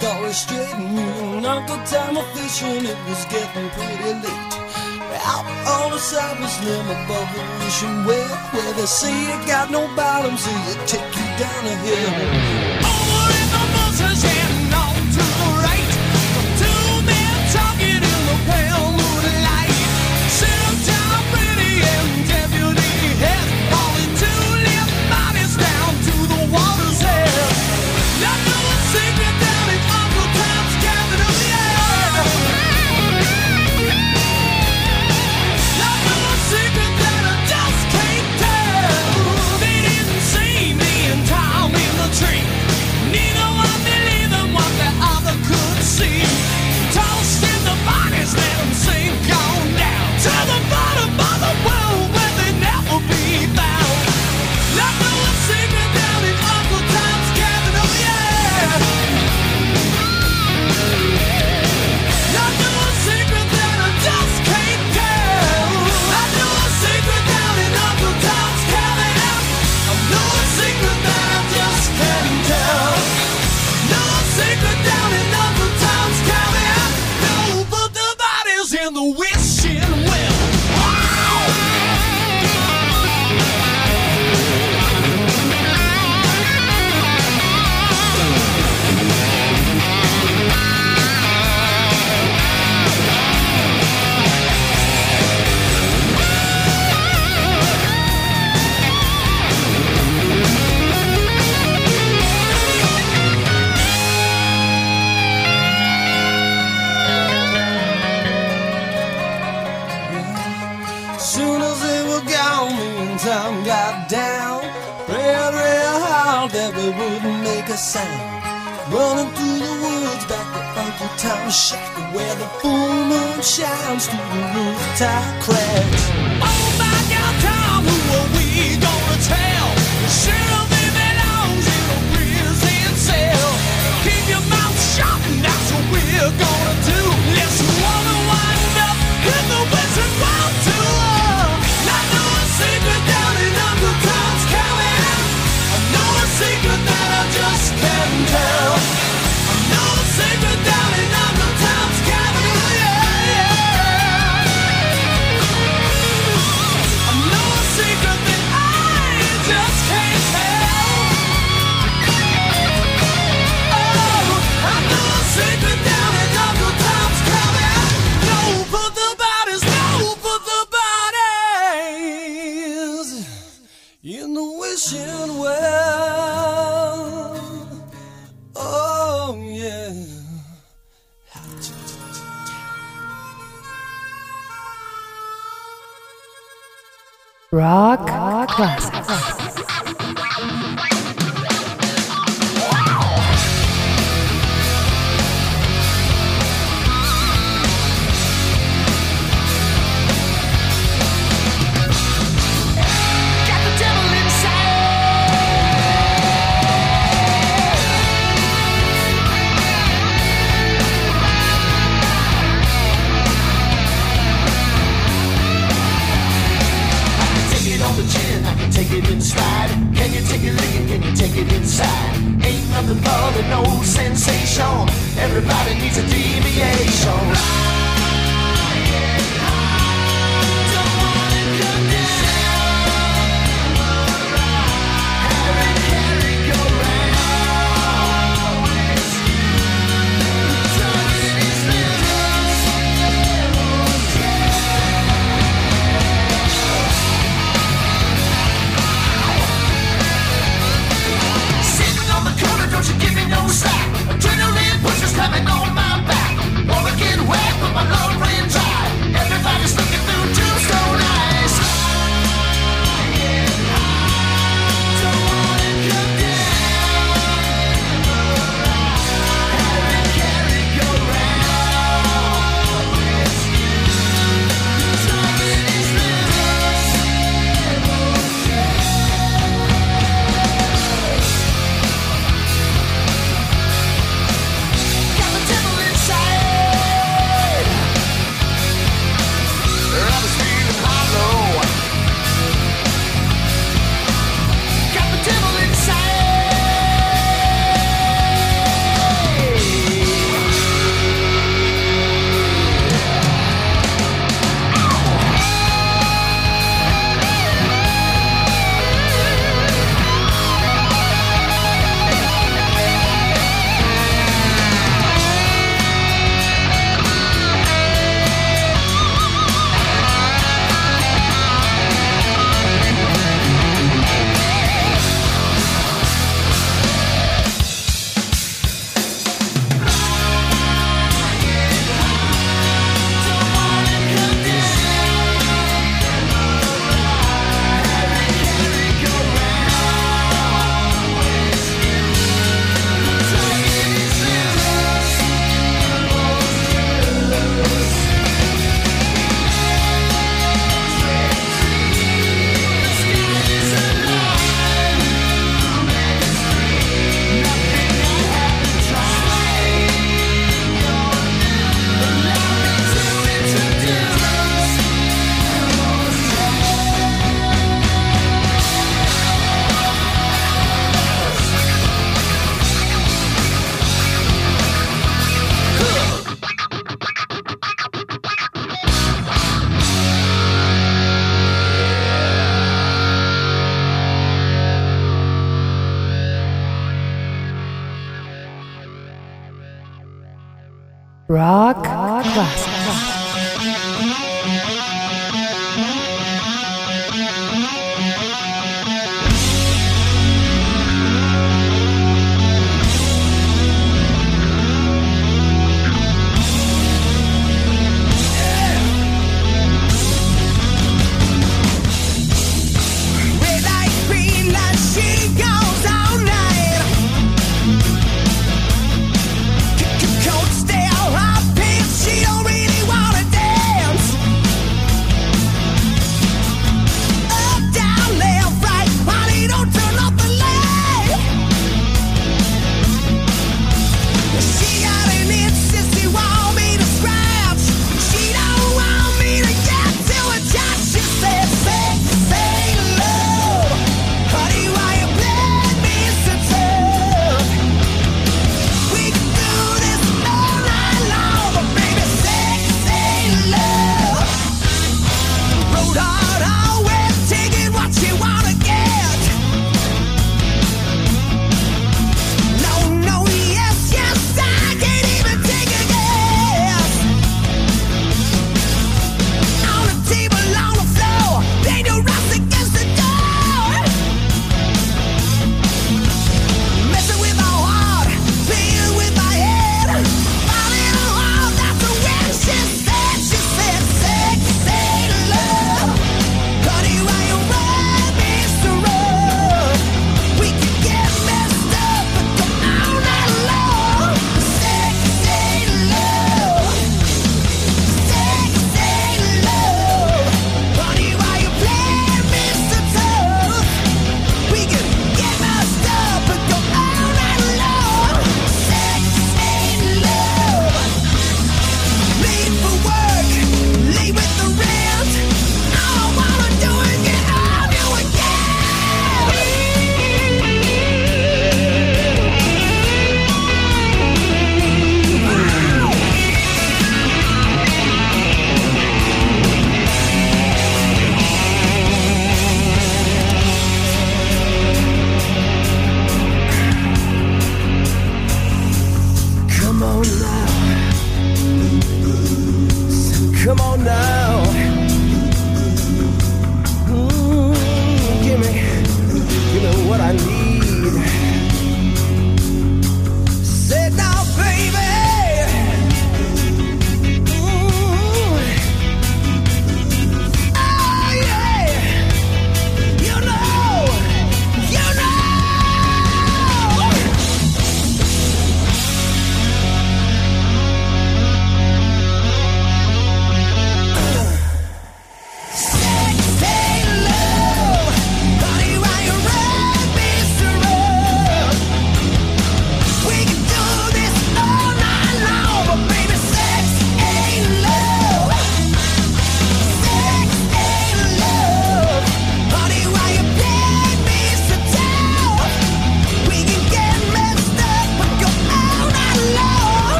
Get 0.00 0.20
the 0.22 0.32
story 0.32 0.32
straight. 0.32 0.78
Me 0.78 1.02
and 1.02 1.46
Uncle 1.46 1.78
Tom 1.86 2.16
were 2.16 2.22
fishing, 2.34 2.84
it 2.84 2.98
was 3.08 3.24
getting 3.26 3.70
pretty 3.70 4.14
late. 4.24 4.60
Out 5.22 5.44
on 5.66 5.90
the 5.90 5.98
cypress 5.98 6.64
limb 6.64 6.86
above 6.86 7.28
the 7.34 7.42
ocean 7.66 8.04
well, 8.04 8.36
where 8.52 8.72
they 8.74 8.86
say 8.86 9.12
you 9.12 9.46
got 9.46 9.70
no 9.70 9.86
bottom, 9.96 10.36
so 10.36 10.50
you 10.50 10.74
take 10.86 11.16
you 11.16 11.26
down 11.38 11.66
a 11.66 11.76
hill. 11.84 12.69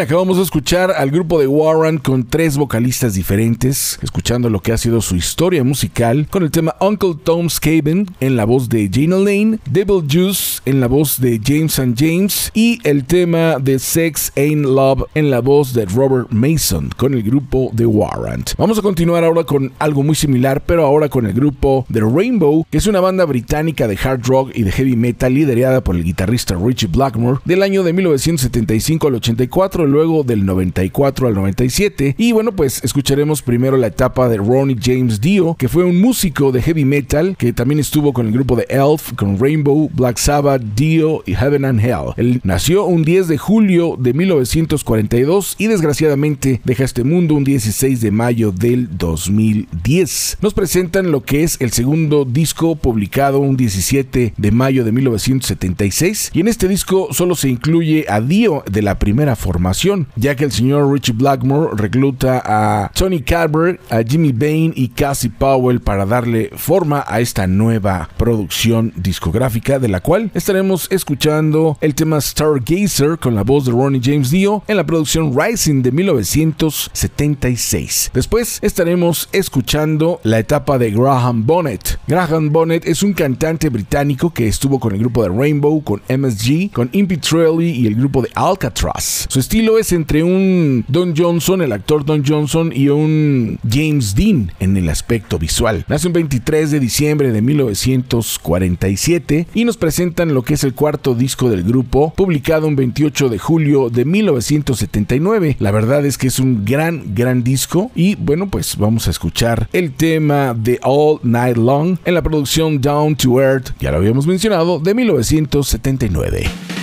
Acabamos 0.00 0.36
de 0.36 0.44
escuchar 0.44 0.92
al 0.92 1.10
grupo 1.10 1.40
de 1.40 1.48
Warren 1.48 1.98
con 1.98 2.24
tres 2.24 2.56
vocalistas 2.56 3.14
diferentes, 3.14 3.98
escuchando 4.00 4.48
lo 4.48 4.60
que 4.60 4.72
ha 4.72 4.78
sido 4.78 5.00
su 5.00 5.16
historia 5.16 5.64
musical, 5.64 6.28
con 6.30 6.44
el 6.44 6.52
tema 6.52 6.76
Uncle 6.80 7.16
Tom's 7.22 7.58
Cabin 7.58 8.08
en 8.20 8.36
la 8.36 8.44
voz 8.44 8.68
de 8.68 8.88
Gina 8.92 9.16
Lane, 9.16 9.58
Devil 9.68 10.04
Juice 10.08 10.60
en 10.66 10.80
la 10.80 10.86
voz 10.86 11.20
de 11.20 11.40
James 11.44 11.80
and 11.80 11.98
James 11.98 12.52
y 12.54 12.78
el 12.84 13.06
tema 13.06 13.58
de 13.58 13.80
Sex 13.80 14.32
Ain't 14.36 14.64
Love 14.64 15.02
en 15.14 15.30
la 15.30 15.40
voz 15.40 15.74
de 15.74 15.84
Robert 15.86 16.30
Mason 16.30 16.90
con 16.96 17.14
el 17.14 17.24
grupo 17.24 17.70
de 17.72 17.84
Warren. 17.84 18.44
Vamos 18.56 18.78
a 18.78 18.82
continuar 18.82 19.24
ahora 19.24 19.42
con 19.42 19.72
algo 19.80 20.04
muy 20.04 20.14
similar, 20.14 20.62
pero 20.64 20.86
ahora 20.86 21.08
con 21.08 21.26
el 21.26 21.32
grupo 21.32 21.86
The 21.92 22.00
Rainbow, 22.00 22.64
que 22.70 22.78
es 22.78 22.86
una 22.86 23.00
banda 23.00 23.24
británica 23.24 23.88
de 23.88 23.98
hard 24.00 24.22
rock 24.26 24.52
y 24.54 24.62
de 24.62 24.70
heavy 24.70 24.94
metal 24.94 25.34
liderada 25.34 25.82
por 25.82 25.96
el 25.96 26.04
guitarrista 26.04 26.54
Richie 26.54 26.88
Blackmore 26.88 27.40
del 27.44 27.64
año 27.64 27.82
de 27.82 27.92
1975 27.92 29.08
al 29.08 29.14
84, 29.16 29.87
luego 29.90 30.24
del 30.24 30.46
94 30.46 31.28
al 31.28 31.34
97. 31.34 32.14
Y 32.18 32.32
bueno, 32.32 32.52
pues 32.52 32.82
escucharemos 32.84 33.42
primero 33.42 33.76
la 33.76 33.88
etapa 33.88 34.28
de 34.28 34.38
Ronnie 34.38 34.76
James 34.80 35.20
Dio, 35.20 35.54
que 35.54 35.68
fue 35.68 35.84
un 35.84 36.00
músico 36.00 36.52
de 36.52 36.62
heavy 36.62 36.84
metal 36.84 37.36
que 37.36 37.52
también 37.52 37.80
estuvo 37.80 38.12
con 38.12 38.26
el 38.26 38.32
grupo 38.32 38.56
de 38.56 38.66
Elf, 38.68 39.12
con 39.14 39.38
Rainbow, 39.38 39.90
Black 39.92 40.18
Sabbath, 40.18 40.62
Dio 40.74 41.22
y 41.26 41.34
Heaven 41.34 41.64
and 41.64 41.80
Hell. 41.80 42.12
Él 42.16 42.40
nació 42.44 42.84
un 42.84 43.04
10 43.04 43.28
de 43.28 43.38
julio 43.38 43.96
de 43.98 44.12
1942 44.14 45.56
y 45.58 45.66
desgraciadamente 45.66 46.60
deja 46.64 46.84
este 46.84 47.04
mundo 47.04 47.34
un 47.34 47.44
16 47.44 48.00
de 48.00 48.10
mayo 48.10 48.52
del 48.52 48.96
2010. 48.96 50.38
Nos 50.40 50.54
presentan 50.54 51.10
lo 51.10 51.22
que 51.22 51.42
es 51.42 51.56
el 51.60 51.72
segundo 51.72 52.24
disco 52.24 52.76
publicado 52.76 53.38
un 53.40 53.56
17 53.56 54.34
de 54.36 54.50
mayo 54.50 54.84
de 54.84 54.92
1976 54.92 56.30
y 56.34 56.40
en 56.40 56.48
este 56.48 56.68
disco 56.68 57.08
solo 57.12 57.34
se 57.34 57.48
incluye 57.48 58.04
a 58.08 58.20
Dio 58.20 58.62
de 58.70 58.82
la 58.82 58.98
primera 58.98 59.36
formación, 59.36 59.77
ya 60.16 60.34
que 60.34 60.44
el 60.44 60.50
señor 60.50 60.92
Richie 60.92 61.14
Blackmore 61.14 61.70
recluta 61.76 62.42
a 62.44 62.90
Tony 62.94 63.22
Carver, 63.22 63.78
a 63.90 64.02
Jimmy 64.02 64.32
Bain 64.32 64.72
y 64.74 64.88
Cassie 64.88 65.30
Powell 65.30 65.78
para 65.80 66.04
darle 66.04 66.50
forma 66.56 67.04
a 67.06 67.20
esta 67.20 67.46
nueva 67.46 68.08
producción 68.16 68.92
discográfica, 68.96 69.78
de 69.78 69.86
la 69.86 70.00
cual 70.00 70.32
estaremos 70.34 70.88
escuchando 70.90 71.78
el 71.80 71.94
tema 71.94 72.20
Stargazer 72.20 73.20
con 73.20 73.36
la 73.36 73.44
voz 73.44 73.66
de 73.66 73.72
Ronnie 73.72 74.00
James 74.02 74.32
Dio 74.32 74.64
en 74.66 74.76
la 74.76 74.84
producción 74.84 75.32
Rising 75.38 75.82
de 75.82 75.92
1976. 75.92 78.10
Después 78.12 78.58
estaremos 78.62 79.28
escuchando 79.30 80.18
la 80.24 80.40
etapa 80.40 80.76
de 80.78 80.90
Graham 80.90 81.46
Bonnet. 81.46 82.00
Graham 82.08 82.52
Bonnet 82.52 82.84
es 82.84 83.04
un 83.04 83.12
cantante 83.12 83.68
británico 83.68 84.30
que 84.30 84.48
estuvo 84.48 84.80
con 84.80 84.92
el 84.92 84.98
grupo 84.98 85.22
de 85.22 85.28
Rainbow, 85.28 85.84
con 85.84 86.02
MSG, 86.08 86.72
con 86.72 86.90
Impy 86.92 87.20
y 87.60 87.86
el 87.86 87.94
grupo 87.94 88.22
de 88.22 88.30
Alcatraz. 88.34 89.26
Su 89.28 89.38
estilo 89.38 89.67
es 89.76 89.92
entre 89.92 90.22
un 90.22 90.84
Don 90.88 91.14
Johnson, 91.14 91.60
el 91.60 91.72
actor 91.72 92.04
Don 92.04 92.24
Johnson, 92.24 92.72
y 92.74 92.88
un 92.88 93.58
James 93.68 94.14
Dean 94.14 94.52
en 94.60 94.76
el 94.76 94.88
aspecto 94.88 95.38
visual. 95.38 95.84
Nace 95.88 96.06
un 96.06 96.14
23 96.14 96.70
de 96.70 96.80
diciembre 96.80 97.32
de 97.32 97.42
1947 97.42 99.48
y 99.52 99.64
nos 99.64 99.76
presentan 99.76 100.32
lo 100.32 100.42
que 100.42 100.54
es 100.54 100.64
el 100.64 100.74
cuarto 100.74 101.14
disco 101.14 101.50
del 101.50 101.64
grupo, 101.64 102.14
publicado 102.16 102.68
un 102.68 102.76
28 102.76 103.28
de 103.28 103.38
julio 103.38 103.90
de 103.90 104.04
1979. 104.04 105.56
La 105.58 105.72
verdad 105.72 106.06
es 106.06 106.16
que 106.16 106.28
es 106.28 106.38
un 106.38 106.64
gran, 106.64 107.14
gran 107.14 107.42
disco 107.42 107.90
y 107.94 108.14
bueno, 108.14 108.48
pues 108.48 108.76
vamos 108.76 109.08
a 109.08 109.10
escuchar 109.10 109.68
el 109.72 109.92
tema 109.92 110.54
de 110.54 110.78
All 110.84 111.18
Night 111.24 111.56
Long 111.56 111.98
en 112.04 112.14
la 112.14 112.22
producción 112.22 112.80
Down 112.80 113.16
to 113.16 113.40
Earth, 113.40 113.70
ya 113.80 113.90
lo 113.90 113.98
habíamos 113.98 114.26
mencionado, 114.26 114.78
de 114.78 114.94
1979. 114.94 116.77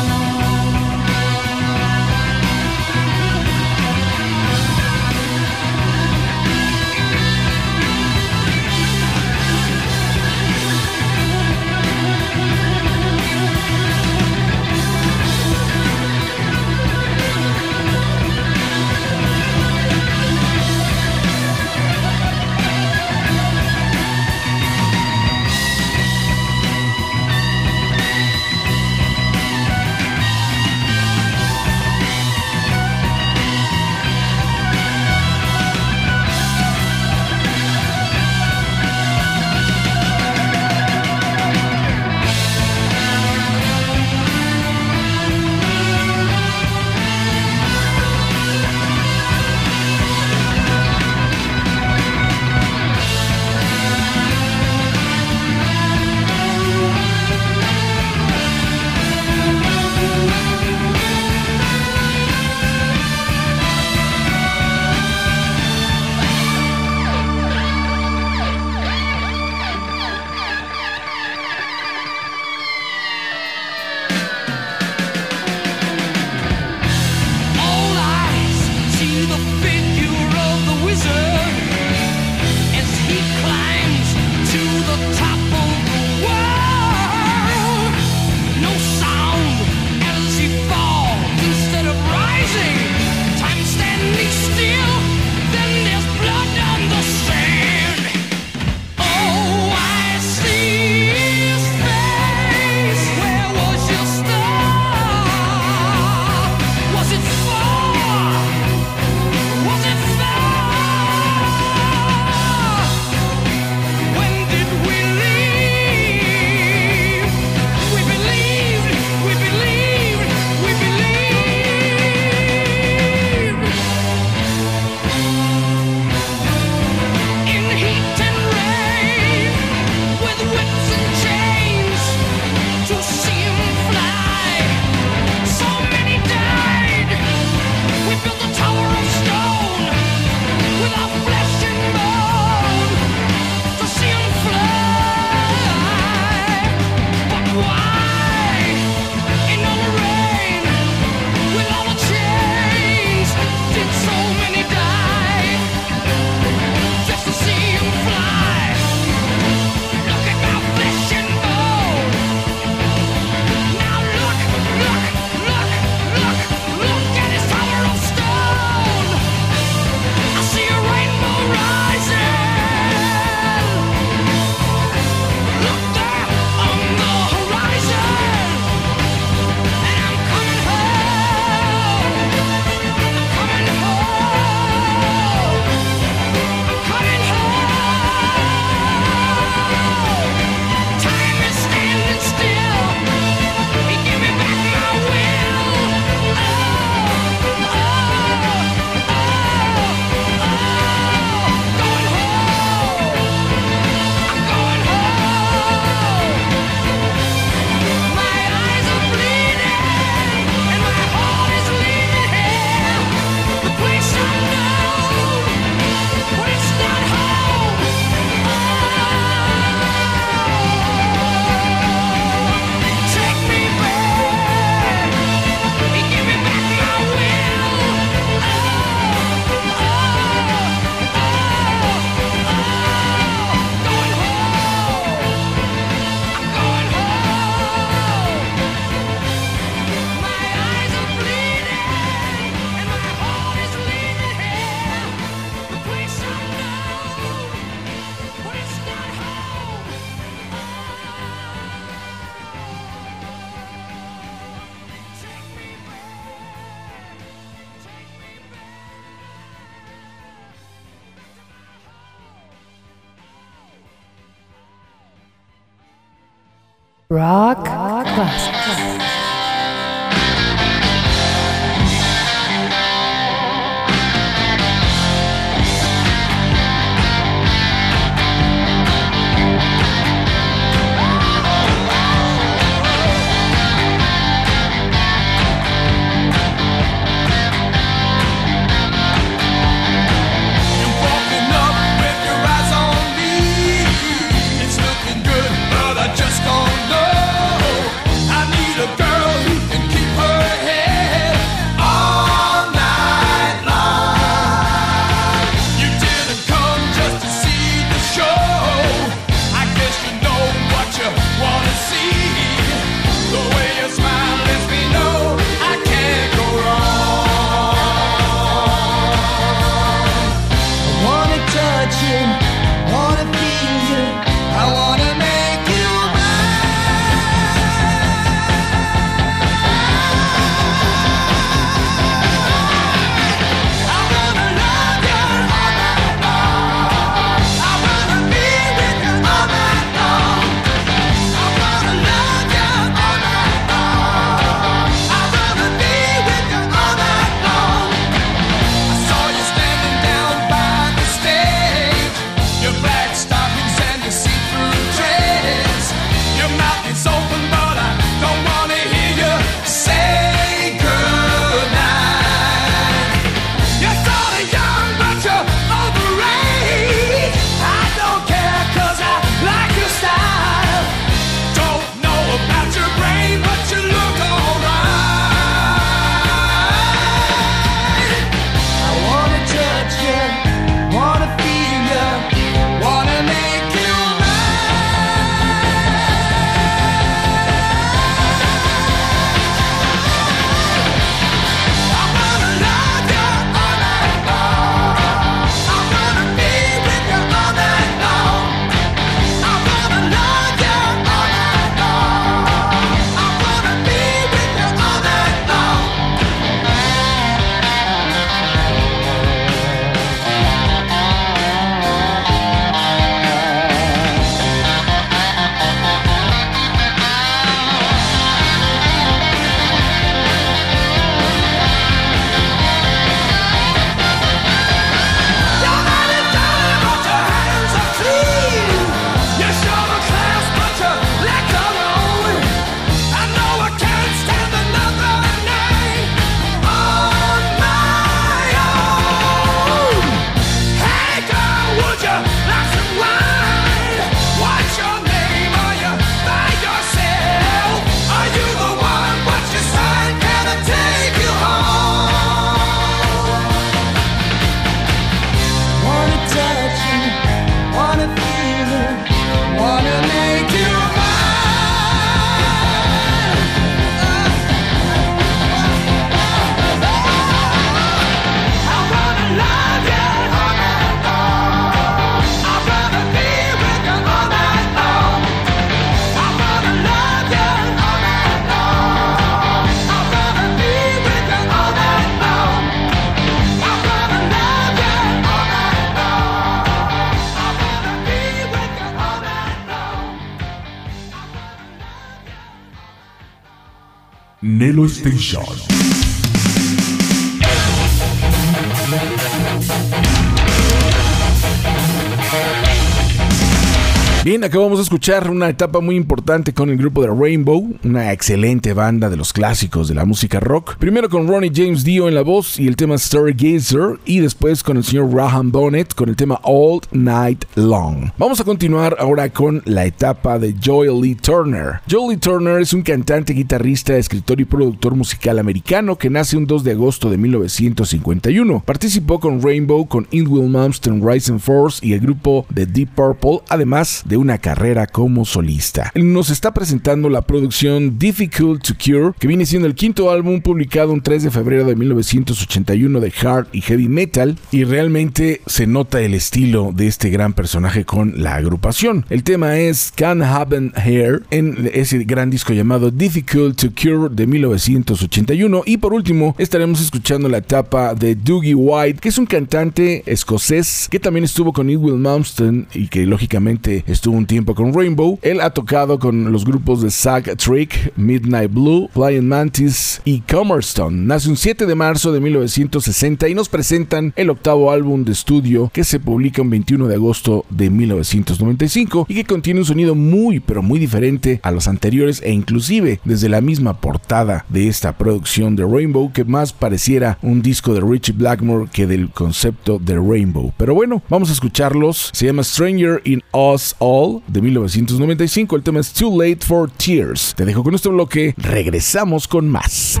Escuchar 504.92 505.30
una 505.30 505.48
etapa 505.48 505.80
muy 505.80 505.96
importante 505.96 506.52
con 506.52 506.68
el 506.68 506.76
grupo 506.76 507.00
de 507.00 507.08
Rainbow, 507.08 507.78
una 507.82 508.12
excelente 508.12 508.74
banda 508.74 509.08
de 509.08 509.16
los 509.16 509.32
clásicos 509.32 509.88
de 509.88 509.94
la 509.94 510.04
música 510.04 510.38
rock. 510.38 510.76
Primero 510.76 511.08
con 511.08 511.26
Ronnie 511.26 511.50
James 511.50 511.82
Dio 511.82 512.08
en 512.08 512.14
la 512.14 512.20
voz 512.20 512.60
y 512.60 512.68
el 512.68 512.76
tema 512.76 512.98
Stargazer, 512.98 513.98
y 514.04 514.18
después 514.18 514.62
con 514.62 514.76
el 514.76 514.84
señor 514.84 515.10
Graham 515.10 515.50
Bonnet 515.50 515.94
con 515.94 516.10
el 516.10 516.16
tema 516.16 516.38
All 516.42 516.82
Night 516.90 517.46
Long. 517.54 518.10
Vamos 518.18 518.38
a 518.40 518.44
continuar 518.44 518.96
ahora 518.98 519.30
con 519.30 519.62
la 519.64 519.86
etapa 519.86 520.38
de 520.38 520.54
Joel 520.62 521.00
Lee 521.00 521.14
Turner. 521.14 521.80
Joel 521.90 522.10
Lee 522.10 522.18
Turner 522.18 522.60
es 522.60 522.74
un 522.74 522.82
cantante, 522.82 523.32
guitarrista, 523.32 523.96
escritor 523.96 524.42
y 524.42 524.44
productor 524.44 524.94
musical 524.94 525.38
americano 525.38 525.96
que 525.96 526.10
nace 526.10 526.36
un 526.36 526.46
2 526.46 526.64
de 526.64 526.72
agosto 526.72 527.08
de 527.08 527.16
1951. 527.16 528.62
Participó 528.66 529.20
con 529.20 529.40
Rainbow, 529.40 529.88
con 529.88 530.06
Ingwill 530.10 530.50
Malmsteen 530.50 531.02
Rising 531.02 531.38
Force 531.38 531.80
y 531.80 531.94
el 531.94 532.00
grupo 532.00 532.44
de 532.50 532.66
Deep 532.66 532.90
Purple, 532.94 533.40
además 533.48 534.02
de 534.04 534.18
una 534.18 534.36
carrera 534.36 534.81
como 534.86 535.24
solista. 535.24 535.90
Nos 535.94 536.30
está 536.30 536.52
presentando 536.52 537.08
la 537.08 537.22
producción 537.22 537.98
Difficult 537.98 538.62
to 538.62 538.74
Cure, 538.74 539.12
que 539.18 539.28
viene 539.28 539.46
siendo 539.46 539.68
el 539.68 539.74
quinto 539.74 540.10
álbum 540.10 540.40
publicado 540.40 540.92
un 540.92 541.00
3 541.00 541.24
de 541.24 541.30
febrero 541.30 541.64
de 541.64 541.76
1981 541.76 543.00
de 543.00 543.12
hard 543.22 543.46
y 543.52 543.60
heavy 543.60 543.88
metal, 543.88 544.38
y 544.50 544.64
realmente 544.64 545.40
se 545.46 545.66
nota 545.66 546.00
el 546.00 546.14
estilo 546.14 546.72
de 546.74 546.86
este 546.86 547.10
gran 547.10 547.32
personaje 547.32 547.84
con 547.84 548.22
la 548.22 548.36
agrupación. 548.36 549.06
El 549.10 549.22
tema 549.22 549.58
es 549.58 549.92
Can 549.94 550.22
Happen 550.22 550.72
Here 550.76 551.20
en 551.30 551.70
ese 551.72 552.04
gran 552.04 552.30
disco 552.30 552.52
llamado 552.52 552.90
Difficult 552.90 553.60
to 553.60 553.68
Cure 553.70 554.14
de 554.14 554.26
1981 554.26 555.62
y 555.66 555.76
por 555.76 555.92
último 555.92 556.34
estaremos 556.38 556.80
escuchando 556.80 557.28
la 557.28 557.38
etapa 557.38 557.94
de 557.94 558.14
Dougie 558.14 558.54
White, 558.54 559.00
que 559.00 559.08
es 559.08 559.18
un 559.18 559.26
cantante 559.26 560.02
escocés 560.06 560.88
que 560.90 561.00
también 561.00 561.24
estuvo 561.24 561.52
con 561.52 561.68
Will 561.68 561.96
Malmsteen 561.96 562.66
y 562.74 562.88
que 562.88 563.06
lógicamente 563.06 563.84
estuvo 563.86 564.16
un 564.16 564.26
tiempo 564.26 564.54
con 564.54 564.71
Rainbow. 564.74 565.18
Él 565.22 565.40
ha 565.40 565.50
tocado 565.50 565.98
con 565.98 566.32
los 566.32 566.44
grupos 566.44 566.82
de 566.82 566.90
Zack 566.90 567.36
Trick, 567.36 567.92
Midnight 567.96 568.52
Blue, 568.52 568.88
Flying 568.92 569.28
Mantis 569.28 570.00
y 570.04 570.20
Comerstone. 570.20 570.96
Nace 571.06 571.28
un 571.28 571.36
7 571.36 571.66
de 571.66 571.74
marzo 571.74 572.12
de 572.12 572.20
1960 572.20 573.28
y 573.28 573.34
nos 573.34 573.48
presentan 573.48 574.12
el 574.16 574.30
octavo 574.30 574.70
álbum 574.70 575.04
de 575.04 575.12
estudio 575.12 575.70
que 575.72 575.84
se 575.84 576.00
publica 576.00 576.42
un 576.42 576.50
21 576.50 576.88
de 576.88 576.94
agosto 576.94 577.44
de 577.50 577.70
1995 577.70 579.06
y 579.08 579.14
que 579.14 579.24
contiene 579.24 579.60
un 579.60 579.66
sonido 579.66 579.94
muy 579.94 580.40
pero 580.40 580.62
muy 580.62 580.78
diferente 580.78 581.40
a 581.42 581.50
los 581.50 581.68
anteriores 581.68 582.22
e 582.22 582.32
inclusive 582.32 583.00
desde 583.04 583.28
la 583.28 583.40
misma 583.40 583.80
portada 583.80 584.44
de 584.48 584.68
esta 584.68 584.96
producción 584.96 585.56
de 585.56 585.64
Rainbow 585.64 586.12
que 586.12 586.24
más 586.24 586.52
pareciera 586.52 587.18
un 587.22 587.42
disco 587.42 587.74
de 587.74 587.80
Richie 587.80 588.14
Blackmore 588.14 588.68
que 588.72 588.86
del 588.86 589.10
concepto 589.10 589.78
de 589.78 589.94
Rainbow. 589.94 590.52
Pero 590.56 590.74
bueno, 590.74 591.02
vamos 591.08 591.30
a 591.30 591.32
escucharlos. 591.32 592.10
Se 592.12 592.26
llama 592.26 592.44
Stranger 592.44 593.00
in 593.04 593.22
Us 593.32 593.74
All 593.78 594.22
de 594.28 594.40
1995. 594.62 595.56
El 595.56 595.62
tema 595.62 595.80
es 595.80 595.92
Too 595.92 596.22
Late 596.22 596.44
for 596.44 596.70
Tears. 596.70 597.34
Te 597.36 597.44
dejo 597.44 597.62
con 597.62 597.74
este 597.74 597.88
bloque. 597.88 598.34
Regresamos 598.36 599.26
con 599.28 599.48
más. 599.48 600.00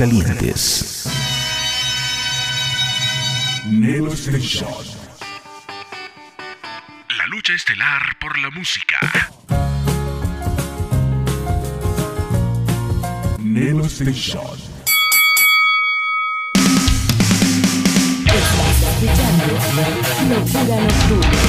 Aguascalientes. 0.00 1.04
Nelo 3.66 4.14
Station. 4.14 4.66
lucha 7.28 7.52
estelar 7.52 8.16
por 8.18 8.38
la 8.38 8.48
música. 8.50 8.98
Nelo 13.40 13.84
Station. 13.84 14.58
Estás 18.24 18.82
escuchando 18.82 19.52
Locura 20.30 20.76
Nocturna. 20.80 21.40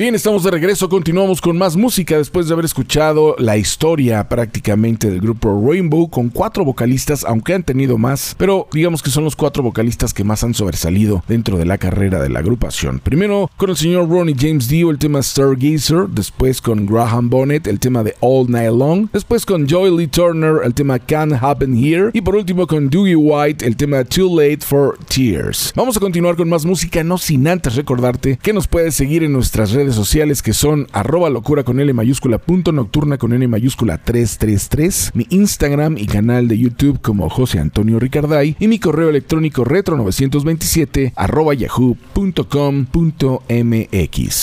Bien, 0.00 0.14
estamos 0.14 0.44
de 0.44 0.50
regreso, 0.50 0.88
continuamos 0.88 1.42
con 1.42 1.58
más 1.58 1.76
música 1.76 2.16
después 2.16 2.48
de 2.48 2.54
haber 2.54 2.64
escuchado 2.64 3.36
la 3.38 3.58
historia 3.58 4.26
prácticamente 4.30 5.10
del 5.10 5.20
grupo 5.20 5.62
Rainbow 5.62 6.08
con 6.08 6.30
cuatro 6.30 6.64
vocalistas, 6.64 7.22
aunque 7.22 7.52
han 7.52 7.64
tenido 7.64 7.98
más, 7.98 8.34
pero 8.38 8.66
digamos 8.72 9.02
que 9.02 9.10
son 9.10 9.24
los 9.24 9.36
cuatro 9.36 9.62
vocalistas 9.62 10.14
que 10.14 10.24
más 10.24 10.42
han 10.42 10.54
sobresalido 10.54 11.22
dentro 11.28 11.58
de 11.58 11.66
la 11.66 11.76
carrera 11.76 12.18
de 12.18 12.30
la 12.30 12.38
agrupación. 12.38 12.98
Primero 12.98 13.50
con 13.58 13.68
el 13.68 13.76
señor 13.76 14.08
Ronnie 14.08 14.34
James 14.38 14.68
Dio 14.68 14.90
el 14.90 14.96
tema 14.96 15.22
Stargazer, 15.22 16.08
después 16.08 16.62
con 16.62 16.86
Graham 16.86 17.28
Bonnet 17.28 17.66
el 17.66 17.78
tema 17.78 18.02
de 18.02 18.14
All 18.20 18.50
Night 18.50 18.72
Long, 18.72 19.08
después 19.12 19.44
con 19.44 19.68
Joy 19.68 19.94
Lee 19.94 20.06
Turner 20.06 20.62
el 20.64 20.72
tema 20.72 20.98
Can't 20.98 21.34
Happen 21.42 21.76
Here 21.76 22.08
y 22.14 22.22
por 22.22 22.36
último 22.36 22.66
con 22.66 22.88
Dewey 22.88 23.16
White 23.16 23.66
el 23.66 23.76
tema 23.76 24.02
Too 24.04 24.34
Late 24.34 24.60
for 24.64 24.96
Tears. 25.14 25.74
Vamos 25.76 25.98
a 25.98 26.00
continuar 26.00 26.36
con 26.36 26.48
más 26.48 26.64
música, 26.64 27.04
no 27.04 27.18
sin 27.18 27.46
antes 27.46 27.74
recordarte 27.74 28.38
que 28.40 28.54
nos 28.54 28.66
puedes 28.66 28.94
seguir 28.94 29.22
en 29.24 29.34
nuestras 29.34 29.72
redes 29.72 29.89
sociales 29.94 30.42
que 30.42 30.52
son 30.52 30.86
arroba 30.92 31.30
locura 31.30 31.64
con 31.64 31.80
L 31.80 31.92
mayúscula 31.92 32.38
punto 32.38 32.72
nocturna 32.72 33.18
con 33.18 33.32
N 33.32 33.48
mayúscula 33.48 33.98
333, 33.98 35.12
mi 35.14 35.26
Instagram 35.30 35.98
y 35.98 36.06
canal 36.06 36.48
de 36.48 36.58
YouTube 36.58 37.00
como 37.00 37.28
José 37.28 37.58
Antonio 37.58 37.98
Ricarday 37.98 38.56
y 38.58 38.68
mi 38.68 38.78
correo 38.78 39.08
electrónico 39.10 39.64
retro 39.64 39.96
927 39.96 41.12
arroba 41.16 41.54
yahoo.com.mx. 41.54 42.08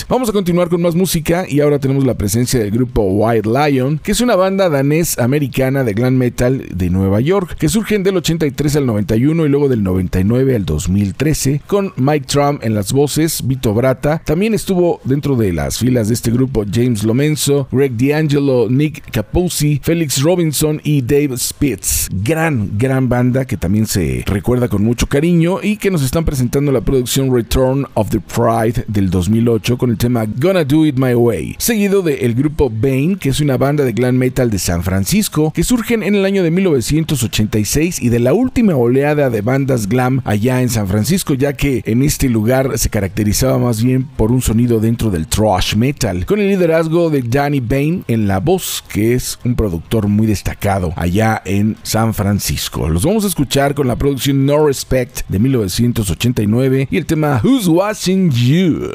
Vamos 0.09 0.29
a 0.29 0.33
continuar 0.33 0.69
con 0.69 0.81
más 0.81 0.95
música 0.95 1.45
y 1.47 1.61
ahora 1.61 1.79
tenemos 1.79 2.05
la 2.05 2.15
presencia 2.15 2.59
del 2.59 2.71
grupo 2.71 3.03
White 3.03 3.47
Lion, 3.47 3.99
que 3.99 4.11
es 4.11 4.21
una 4.21 4.35
banda 4.35 4.69
danés-americana 4.69 5.83
de 5.83 5.93
glam 5.93 6.15
metal 6.15 6.65
de 6.73 6.89
Nueva 6.89 7.21
York, 7.21 7.55
que 7.57 7.69
surgen 7.69 8.03
del 8.03 8.17
83 8.17 8.75
al 8.75 8.85
91 8.85 9.45
y 9.45 9.49
luego 9.49 9.69
del 9.69 9.83
99 9.83 10.55
al 10.55 10.65
2013, 10.65 11.61
con 11.67 11.93
Mike 11.95 12.25
Trump 12.27 12.63
en 12.63 12.73
las 12.73 12.91
voces, 12.91 13.47
Vito 13.47 13.73
Brata, 13.73 14.21
también 14.25 14.53
estuvo 14.53 14.99
dentro 15.03 15.35
de 15.37 15.53
las 15.53 15.77
filas 15.77 16.07
de 16.07 16.13
este 16.13 16.31
grupo 16.31 16.65
James 16.71 17.03
Lomenzo, 17.03 17.67
Greg 17.71 17.95
D'Angelo, 17.97 18.67
Nick 18.69 19.09
Capuzzi, 19.11 19.79
Felix 19.83 20.21
Robinson 20.21 20.81
y 20.83 21.01
Dave 21.01 21.37
Spitz. 21.37 22.09
Gran, 22.11 22.77
gran 22.77 23.09
banda 23.09 23.45
que 23.45 23.57
también 23.57 23.87
se 23.87 24.23
recuerda 24.25 24.67
con 24.67 24.83
mucho 24.83 25.07
cariño 25.07 25.59
y 25.61 25.77
que 25.77 25.91
nos 25.91 26.03
están 26.03 26.25
presentando 26.25 26.71
la 26.71 26.81
producción 26.81 27.33
Return 27.33 27.85
of 27.93 28.09
the 28.09 28.19
Pride 28.19 28.85
del 28.87 29.09
2008 29.09 29.77
con 29.77 29.91
el 29.91 29.97
tema 29.97 30.25
Gonna 30.25 30.63
Do 30.63 30.85
It 30.85 30.97
My 30.97 31.13
Way, 31.13 31.55
seguido 31.59 32.01
del 32.01 32.17
el 32.19 32.33
grupo 32.33 32.69
Bane, 32.69 33.17
que 33.19 33.29
es 33.29 33.39
una 33.39 33.57
banda 33.57 33.83
de 33.83 33.93
glam 33.93 34.15
metal 34.15 34.49
de 34.49 34.59
San 34.59 34.83
Francisco 34.83 35.51
que 35.53 35.63
surgen 35.63 36.03
en 36.03 36.15
el 36.15 36.25
año 36.25 36.43
de 36.43 36.51
1986 36.51 38.01
y 38.01 38.09
de 38.09 38.19
la 38.19 38.33
última 38.33 38.75
oleada 38.75 39.29
de 39.29 39.41
bandas 39.41 39.87
glam 39.87 40.21
allá 40.25 40.61
en 40.61 40.69
San 40.69 40.87
Francisco, 40.87 41.33
ya 41.33 41.53
que 41.53 41.81
en 41.85 42.01
este 42.01 42.29
lugar 42.29 42.77
se 42.77 42.89
caracterizaba 42.89 43.57
más 43.57 43.83
bien 43.83 44.03
por 44.03 44.31
un 44.31 44.41
sonido 44.41 44.79
dentro 44.79 45.11
del 45.11 45.26
thrash 45.29 45.75
metal, 45.75 46.25
con 46.25 46.39
el 46.39 46.49
liderazgo 46.49 47.09
de 47.09 47.21
Danny 47.21 47.59
Bain 47.59 48.03
en 48.07 48.27
la 48.27 48.39
voz, 48.39 48.83
que 48.87 49.13
es 49.13 49.39
un 49.43 49.55
productor 49.55 50.07
muy 50.07 50.27
destacado 50.27 50.93
allá 50.95 51.41
en 51.45 51.77
San 51.83 52.13
Francisco. 52.13 52.89
Los 52.89 53.05
vamos 53.05 53.23
a 53.23 53.27
escuchar 53.27 53.75
con 53.75 53.87
la 53.87 53.95
producción 53.95 54.45
No 54.45 54.65
Respect 54.65 55.21
de 55.27 55.39
1989 55.39 56.87
y 56.89 56.97
el 56.97 57.05
tema 57.05 57.41
Who's 57.43 57.67
Watching 57.67 58.31
You. 58.31 58.91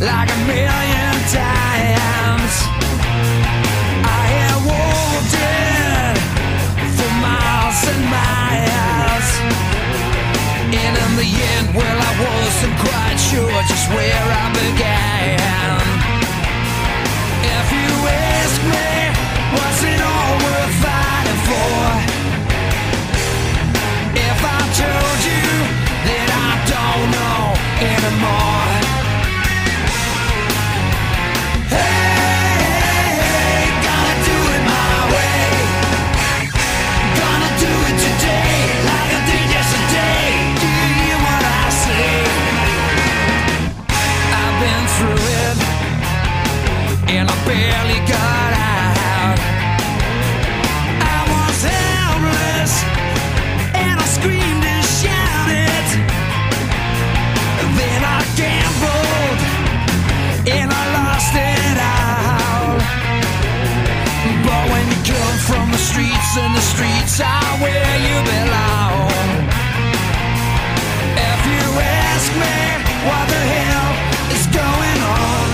like 0.00 0.30
a 0.30 0.40
million 0.48 1.14
times. 1.28 2.54
I 4.00 4.24
have 4.40 4.64
walked 4.64 5.34
it 5.36 6.16
for 6.96 7.12
miles 7.20 7.80
and 7.92 8.02
miles. 8.08 9.28
And 10.72 10.94
in 11.04 11.12
the 11.20 11.28
end, 11.52 11.66
well, 11.76 11.98
I 12.00 12.12
wasn't 12.24 12.76
quite 12.80 13.18
sure 13.20 13.62
just 13.68 13.90
where 13.90 14.24
I 14.24 14.48
began. 14.54 14.93
lights 66.34 66.46
in 66.46 66.52
the 66.52 66.60
streets 66.60 67.20
are 67.20 67.58
where 67.62 67.96
you 67.98 68.16
belong. 68.24 69.10
If 71.16 71.40
you 71.46 71.64
ask 71.80 72.32
me 72.32 72.56
what 73.08 73.28
the 73.28 73.42
hell 73.54 73.90
is 74.32 74.46
going 74.46 75.00
on, 75.02 75.48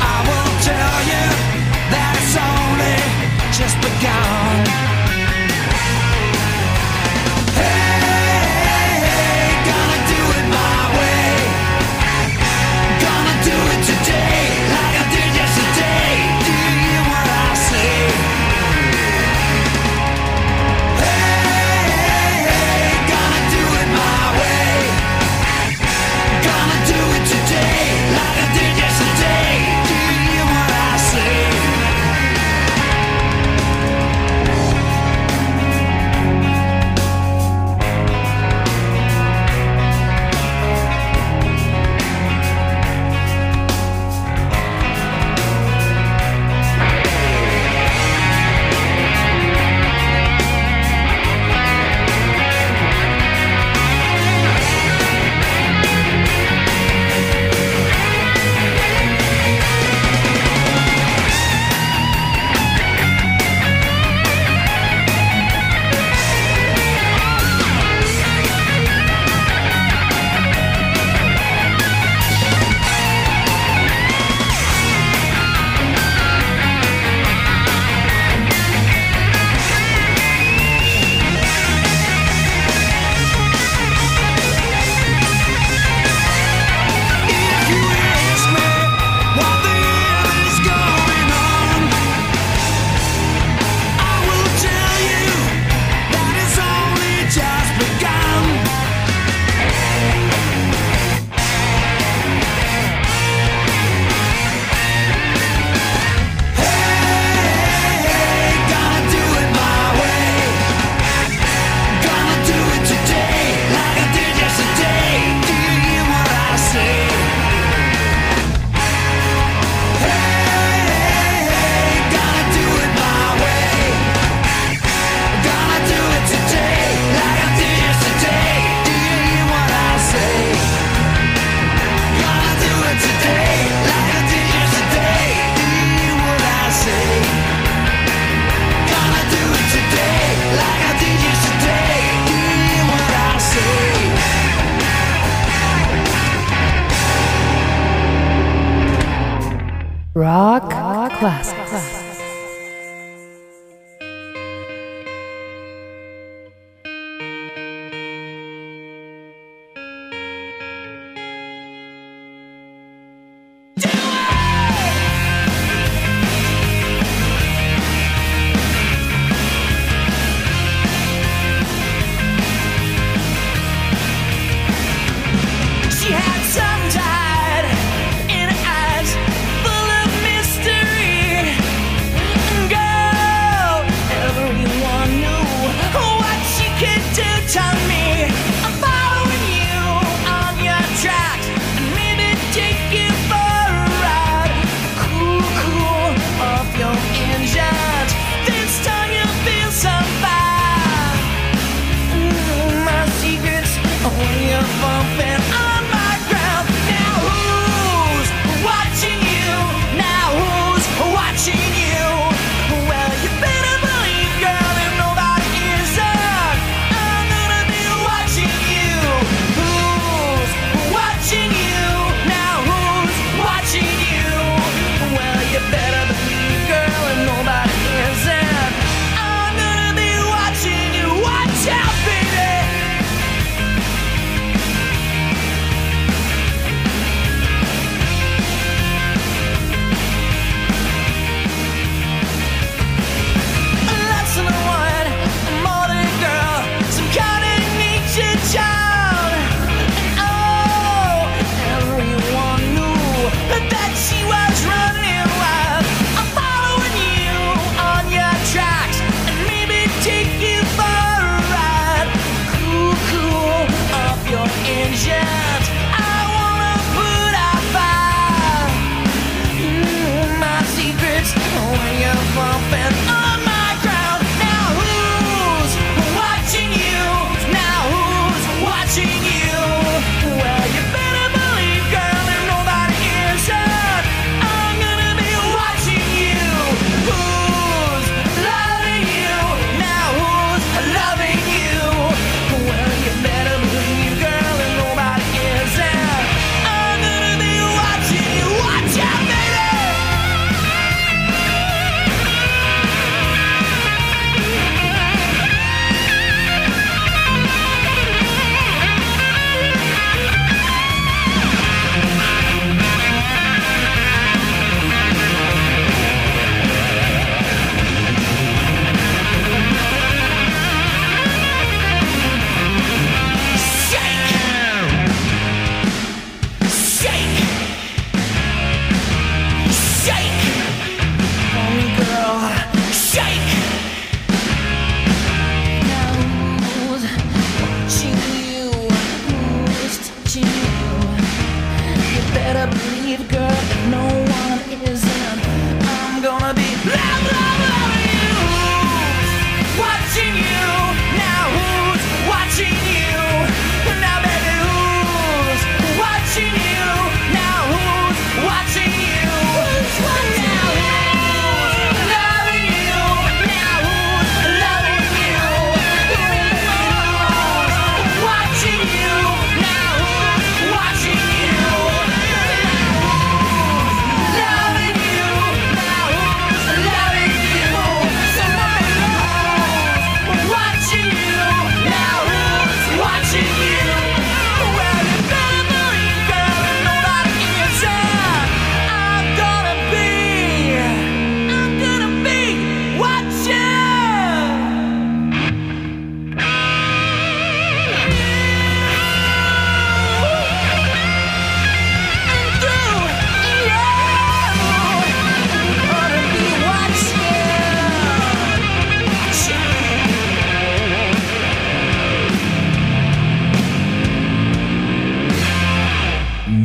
I 0.00 0.16
will 0.28 0.52
tell 0.62 0.98
you 1.12 1.26
that 1.92 2.12
it's 2.18 2.36
only 2.36 2.96
just 3.52 3.76
begun. 3.80 4.87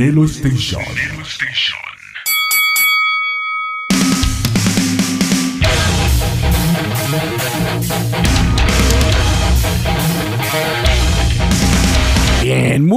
Nelo 0.03 0.27
Station. 0.27 1.82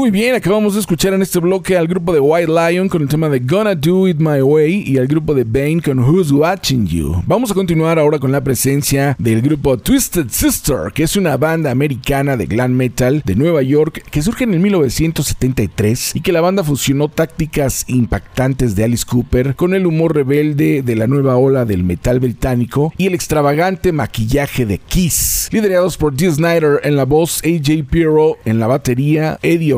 Muy 0.06 0.12
bien. 0.12 0.36
Acabamos 0.36 0.74
de 0.74 0.80
escuchar 0.80 1.14
en 1.14 1.22
este 1.22 1.40
bloque 1.40 1.76
al 1.76 1.88
grupo 1.88 2.12
de 2.12 2.20
White 2.20 2.52
Lion 2.52 2.88
con 2.88 3.02
el 3.02 3.08
tema 3.08 3.28
de 3.28 3.40
Gonna 3.40 3.74
Do 3.74 4.06
It 4.06 4.18
My 4.20 4.40
Way 4.40 4.84
y 4.86 4.98
al 4.98 5.08
grupo 5.08 5.34
de 5.34 5.42
Bane 5.42 5.82
con 5.82 5.98
Who's 5.98 6.30
Watching 6.30 6.86
You. 6.86 7.24
Vamos 7.26 7.50
a 7.50 7.54
continuar 7.54 7.98
ahora 7.98 8.20
con 8.20 8.30
la 8.30 8.40
presencia 8.40 9.16
del 9.18 9.42
grupo 9.42 9.76
Twisted 9.76 10.26
Sister, 10.28 10.92
que 10.94 11.02
es 11.02 11.16
una 11.16 11.36
banda 11.36 11.72
americana 11.72 12.36
de 12.36 12.46
glam 12.46 12.70
metal 12.70 13.20
de 13.24 13.34
Nueva 13.34 13.62
York 13.62 14.04
que 14.08 14.22
surge 14.22 14.44
en 14.44 14.54
el 14.54 14.60
1973 14.60 16.14
y 16.14 16.20
que 16.20 16.30
la 16.30 16.40
banda 16.40 16.62
fusionó 16.62 17.08
tácticas 17.08 17.84
impactantes 17.88 18.76
de 18.76 18.84
Alice 18.84 19.04
Cooper 19.04 19.56
con 19.56 19.74
el 19.74 19.86
humor 19.86 20.14
rebelde 20.14 20.82
de 20.82 20.94
la 20.94 21.08
nueva 21.08 21.34
ola 21.36 21.64
del 21.64 21.82
metal 21.82 22.20
británico 22.20 22.94
y 22.96 23.08
el 23.08 23.14
extravagante 23.14 23.90
maquillaje 23.90 24.66
de 24.66 24.78
Kiss, 24.78 25.48
liderados 25.50 25.96
por 25.96 26.14
Dee 26.14 26.30
Snyder 26.30 26.78
en 26.84 26.94
la 26.94 27.04
voz, 27.04 27.42
AJ 27.44 27.82
Pirro 27.90 28.36
en 28.44 28.60
la 28.60 28.68
batería, 28.68 29.40
Eddie 29.42 29.74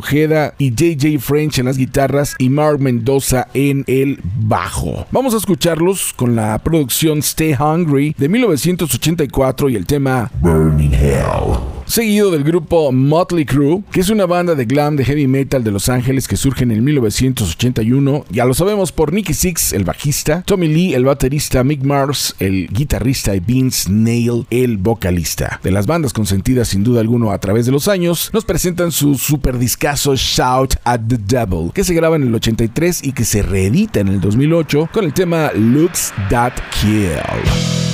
Y 0.58 0.72
JJ 0.72 1.20
French 1.20 1.60
en 1.60 1.66
las 1.66 1.78
guitarras 1.78 2.34
y 2.38 2.48
Mark 2.48 2.80
Mendoza 2.80 3.46
en 3.54 3.84
el 3.86 4.18
bajo. 4.22 5.06
Vamos 5.12 5.32
a 5.34 5.36
escucharlos 5.36 6.12
con 6.12 6.34
la 6.34 6.58
producción 6.58 7.18
Stay 7.18 7.54
Hungry 7.54 8.16
de 8.18 8.28
1984 8.28 9.68
y 9.68 9.76
el 9.76 9.86
tema 9.86 10.28
Burning 10.40 10.92
Hell 10.92 11.77
seguido 11.88 12.30
del 12.30 12.44
grupo 12.44 12.92
Motley 12.92 13.44
Crue, 13.44 13.82
que 13.90 14.00
es 14.00 14.10
una 14.10 14.26
banda 14.26 14.54
de 14.54 14.66
glam 14.66 14.96
de 14.96 15.04
heavy 15.04 15.26
metal 15.26 15.64
de 15.64 15.70
Los 15.70 15.88
Ángeles 15.88 16.28
que 16.28 16.36
surge 16.36 16.64
en 16.64 16.70
el 16.70 16.82
1981. 16.82 18.24
Ya 18.30 18.44
lo 18.44 18.54
sabemos 18.54 18.92
por 18.92 19.12
Nicky 19.12 19.34
Six, 19.34 19.72
el 19.72 19.84
bajista, 19.84 20.42
Tommy 20.42 20.68
Lee, 20.68 20.94
el 20.94 21.04
baterista, 21.04 21.64
Mick 21.64 21.82
Mars, 21.82 22.36
el 22.38 22.68
guitarrista 22.68 23.34
y 23.34 23.40
Vince 23.40 23.90
Nail, 23.90 24.46
el 24.50 24.76
vocalista. 24.76 25.60
De 25.62 25.70
las 25.70 25.86
bandas 25.86 26.12
consentidas 26.12 26.68
sin 26.68 26.84
duda 26.84 27.00
alguno 27.00 27.32
a 27.32 27.38
través 27.38 27.66
de 27.66 27.72
los 27.72 27.88
años, 27.88 28.30
nos 28.32 28.44
presentan 28.44 28.92
su 28.92 29.16
super 29.16 29.58
discazo 29.58 30.14
Shout 30.14 30.74
at 30.84 31.00
the 31.08 31.16
Devil, 31.16 31.72
que 31.72 31.84
se 31.84 31.94
graba 31.94 32.16
en 32.16 32.24
el 32.24 32.34
83 32.34 33.04
y 33.04 33.12
que 33.12 33.24
se 33.24 33.42
reedita 33.42 34.00
en 34.00 34.08
el 34.08 34.20
2008 34.20 34.90
con 34.92 35.04
el 35.04 35.14
tema 35.14 35.50
Looks 35.54 36.12
That 36.28 36.52
Kill. 36.80 37.87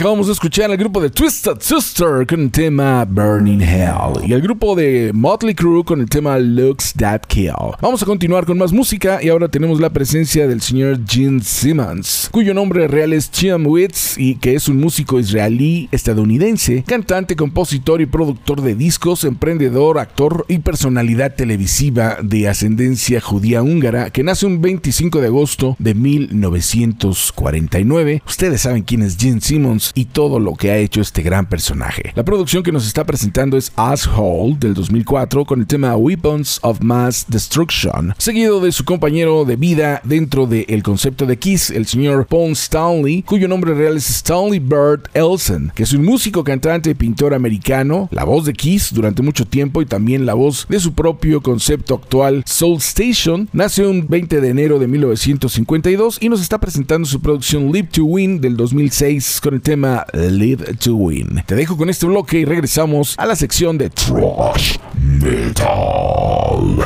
acabamos 0.00 0.28
de 0.28 0.32
escuchar 0.32 0.70
al 0.70 0.78
grupo 0.78 0.98
de 0.98 1.10
Twisted 1.10 1.58
Sister 1.60 2.26
con 2.26 2.40
el 2.40 2.50
tema 2.50 3.04
Burning 3.04 3.60
Hell 3.60 4.26
y 4.26 4.32
el 4.32 4.40
grupo 4.40 4.74
de 4.74 5.10
Motley 5.12 5.54
Crue 5.54 5.84
con 5.84 6.00
el 6.00 6.08
tema 6.08 6.38
Looks 6.38 6.94
That 6.94 7.26
Kill. 7.26 7.52
Vamos 7.82 8.02
a 8.02 8.06
continuar 8.06 8.46
con 8.46 8.56
más 8.56 8.72
música 8.72 9.22
y 9.22 9.28
ahora 9.28 9.48
tenemos 9.48 9.78
la 9.78 9.90
presencia 9.90 10.48
del 10.48 10.62
señor 10.62 11.00
Gene 11.06 11.42
Simmons, 11.42 12.30
cuyo 12.32 12.54
nombre 12.54 12.88
real 12.88 13.12
es 13.12 13.30
Chiam 13.30 13.66
Witz 13.66 14.16
y 14.16 14.36
que 14.36 14.54
es 14.54 14.68
un 14.68 14.78
músico 14.78 15.20
israelí 15.20 15.90
estadounidense, 15.92 16.82
cantante, 16.86 17.36
compositor 17.36 18.00
y 18.00 18.06
productor 18.06 18.62
de 18.62 18.74
discos, 18.74 19.24
emprendedor, 19.24 19.98
actor 19.98 20.46
y 20.48 20.60
personalidad 20.60 21.34
televisiva 21.34 22.16
de 22.22 22.48
ascendencia 22.48 23.20
judía 23.20 23.62
húngara 23.62 24.08
que 24.08 24.24
nace 24.24 24.46
un 24.46 24.62
25 24.62 25.20
de 25.20 25.26
agosto 25.26 25.76
de 25.78 25.94
1949. 25.94 28.22
Ustedes 28.26 28.62
saben 28.62 28.82
quién 28.82 29.02
es 29.02 29.18
Gene 29.18 29.42
Simmons 29.42 29.89
todo 30.06 30.40
lo 30.40 30.54
que 30.54 30.70
ha 30.70 30.78
hecho 30.78 31.00
este 31.00 31.22
gran 31.22 31.46
personaje. 31.46 32.12
La 32.14 32.24
producción 32.24 32.62
que 32.62 32.72
nos 32.72 32.86
está 32.86 33.04
presentando 33.04 33.56
es 33.56 33.72
Asshole 33.76 34.56
del 34.58 34.74
2004 34.74 35.44
con 35.44 35.60
el 35.60 35.66
tema 35.66 35.96
Weapons 35.96 36.58
of 36.62 36.80
Mass 36.80 37.26
Destruction, 37.28 38.14
seguido 38.18 38.60
de 38.60 38.72
su 38.72 38.84
compañero 38.84 39.44
de 39.44 39.56
vida 39.56 40.00
dentro 40.04 40.46
del 40.46 40.82
concepto 40.82 41.26
de 41.26 41.38
Kiss, 41.38 41.70
el 41.70 41.86
señor 41.86 42.26
Paul 42.26 42.52
Stanley, 42.52 43.22
cuyo 43.22 43.48
nombre 43.48 43.74
real 43.74 43.96
es 43.96 44.10
Stanley 44.10 44.58
Bird 44.58 45.08
Elson, 45.14 45.72
que 45.74 45.84
es 45.84 45.92
un 45.92 46.04
músico, 46.04 46.44
cantante 46.44 46.90
y 46.90 46.94
pintor 46.94 47.34
americano, 47.34 48.08
la 48.10 48.24
voz 48.24 48.44
de 48.44 48.52
Kiss 48.52 48.92
durante 48.92 49.22
mucho 49.22 49.46
tiempo 49.46 49.82
y 49.82 49.86
también 49.86 50.26
la 50.26 50.34
voz 50.34 50.66
de 50.68 50.80
su 50.80 50.92
propio 50.92 51.40
concepto 51.40 51.94
actual 51.94 52.42
Soul 52.46 52.78
Station. 52.78 53.48
Nació 53.52 53.90
un 53.90 54.06
20 54.08 54.40
de 54.40 54.48
enero 54.48 54.78
de 54.78 54.88
1952 54.88 56.18
y 56.20 56.28
nos 56.28 56.40
está 56.40 56.58
presentando 56.58 57.06
su 57.06 57.20
producción 57.20 57.72
Live 57.72 57.88
to 57.92 58.04
Win 58.04 58.40
del 58.40 58.56
2006 58.56 59.40
con 59.40 59.54
el 59.54 59.60
tema 59.60 59.79
Live 60.12 60.74
to 60.74 60.94
Win. 60.94 61.42
Te 61.46 61.54
dejo 61.54 61.76
con 61.76 61.88
este 61.90 62.06
bloque 62.06 62.38
y 62.38 62.44
regresamos 62.44 63.14
a 63.18 63.26
la 63.26 63.36
sección 63.36 63.78
de 63.78 63.90
Trash 63.90 64.76
Metal. 65.00 66.76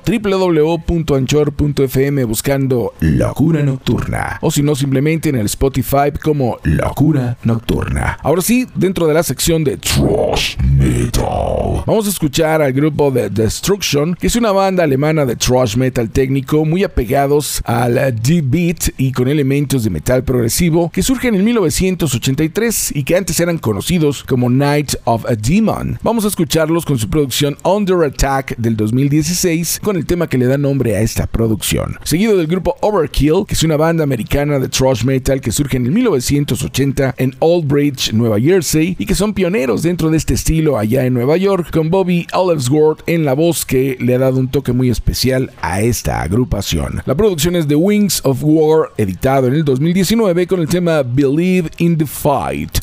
www.anchor.fm 1.88 2.26
buscando 2.26 2.94
Locura 3.00 3.64
Nocturna 3.64 4.38
o 4.42 4.52
si 4.52 4.62
no 4.62 4.76
simplemente 4.76 5.30
en 5.30 5.36
el 5.36 5.46
Spotify 5.46 6.12
como 6.22 6.60
Locura 6.64 7.38
Nocturna. 7.44 8.18
Ahora 8.22 8.42
sí, 8.42 8.68
dentro 8.76 9.08
de 9.08 9.14
la 9.14 9.24
sección 9.24 9.64
de 9.64 9.78
Trash 9.78 10.58
Metal, 10.64 11.84
vamos 11.86 12.08
a 12.08 12.10
escuchar 12.10 12.62
al 12.62 12.74
grupo 12.74 13.12
de 13.12 13.30
Destruction, 13.30 14.16
que 14.16 14.28
es 14.28 14.36
una 14.36 14.52
banda 14.52 14.84
alemana 14.84 15.26
de 15.26 15.36
thrash 15.36 15.76
metal 15.76 16.10
técnico 16.10 16.66
muy 16.66 16.84
apegados 16.84 17.62
al 17.66 18.16
deep 18.22 18.46
beat 18.48 18.90
y 18.98 19.12
con 19.12 19.28
elementos 19.28 19.84
de 19.84 19.90
metal 19.90 20.24
progresivo 20.24 20.90
que 20.90 21.04
surgen 21.04 21.36
en 21.36 21.44
1983 21.44 22.96
y 22.96 23.04
que 23.04 23.16
antes 23.16 23.40
eran 23.40 23.58
conocidos 23.58 24.24
como 24.24 24.50
Night 24.50 24.96
of 25.06 25.26
a 25.26 25.36
Demon. 25.36 26.00
Vamos 26.04 26.26
a 26.26 26.28
escucharlos 26.28 26.86
con 26.86 26.98
su 26.98 27.10
producción 27.10 27.58
Under 27.64 28.04
Attack 28.04 28.56
del 28.58 28.76
2016 28.76 29.80
con 29.84 29.96
el 29.96 30.06
tema 30.06 30.28
que 30.28 30.38
le 30.38 30.46
da 30.46 30.58
nombre 30.58 30.96
a 30.96 31.02
esta 31.02 31.28
producción. 31.28 31.77
Seguido 32.04 32.38
del 32.38 32.48
grupo 32.48 32.76
Overkill, 32.82 33.46
que 33.48 33.54
es 33.54 33.64
una 33.64 33.78
banda 33.78 34.04
americana 34.04 34.60
de 34.60 34.68
thrash 34.68 35.04
metal 35.04 35.42
que 35.42 35.52
surge 35.52 35.78
en 35.78 35.86
el 35.86 35.92
1980 35.92 37.16
en 37.18 37.36
Old 37.40 37.68
Bridge, 37.68 38.14
Nueva 38.14 38.40
Jersey 38.40 38.96
y 38.98 39.06
que 39.06 39.16
son 39.16 39.34
pioneros 39.34 39.84
dentro 39.84 40.10
de 40.10 40.18
este 40.18 40.34
estilo 40.34 40.78
allá 40.78 41.06
en 41.06 41.14
Nueva 41.14 41.38
York 41.38 41.70
con 41.72 41.90
Bobby 41.90 42.26
Ellsworth 42.34 43.04
en 43.08 43.26
la 43.26 43.34
voz 43.34 43.66
que 43.66 43.98
le 44.00 44.16
ha 44.16 44.20
dado 44.20 44.40
un 44.40 44.48
toque 44.48 44.74
muy 44.74 44.90
especial 44.90 45.52
a 45.62 45.82
esta 45.82 46.22
agrupación. 46.22 47.02
La 47.06 47.16
producción 47.16 47.56
es 47.56 47.68
The 47.68 47.76
Wings 47.76 48.22
of 48.24 48.40
War, 48.42 48.92
editado 48.98 49.48
en 49.48 49.54
el 49.54 49.64
2019 49.64 50.48
con 50.48 50.60
el 50.60 50.68
tema 50.68 51.04
Believe 51.04 51.70
in 51.78 51.98
the 51.98 52.06
Fight. 52.06 52.80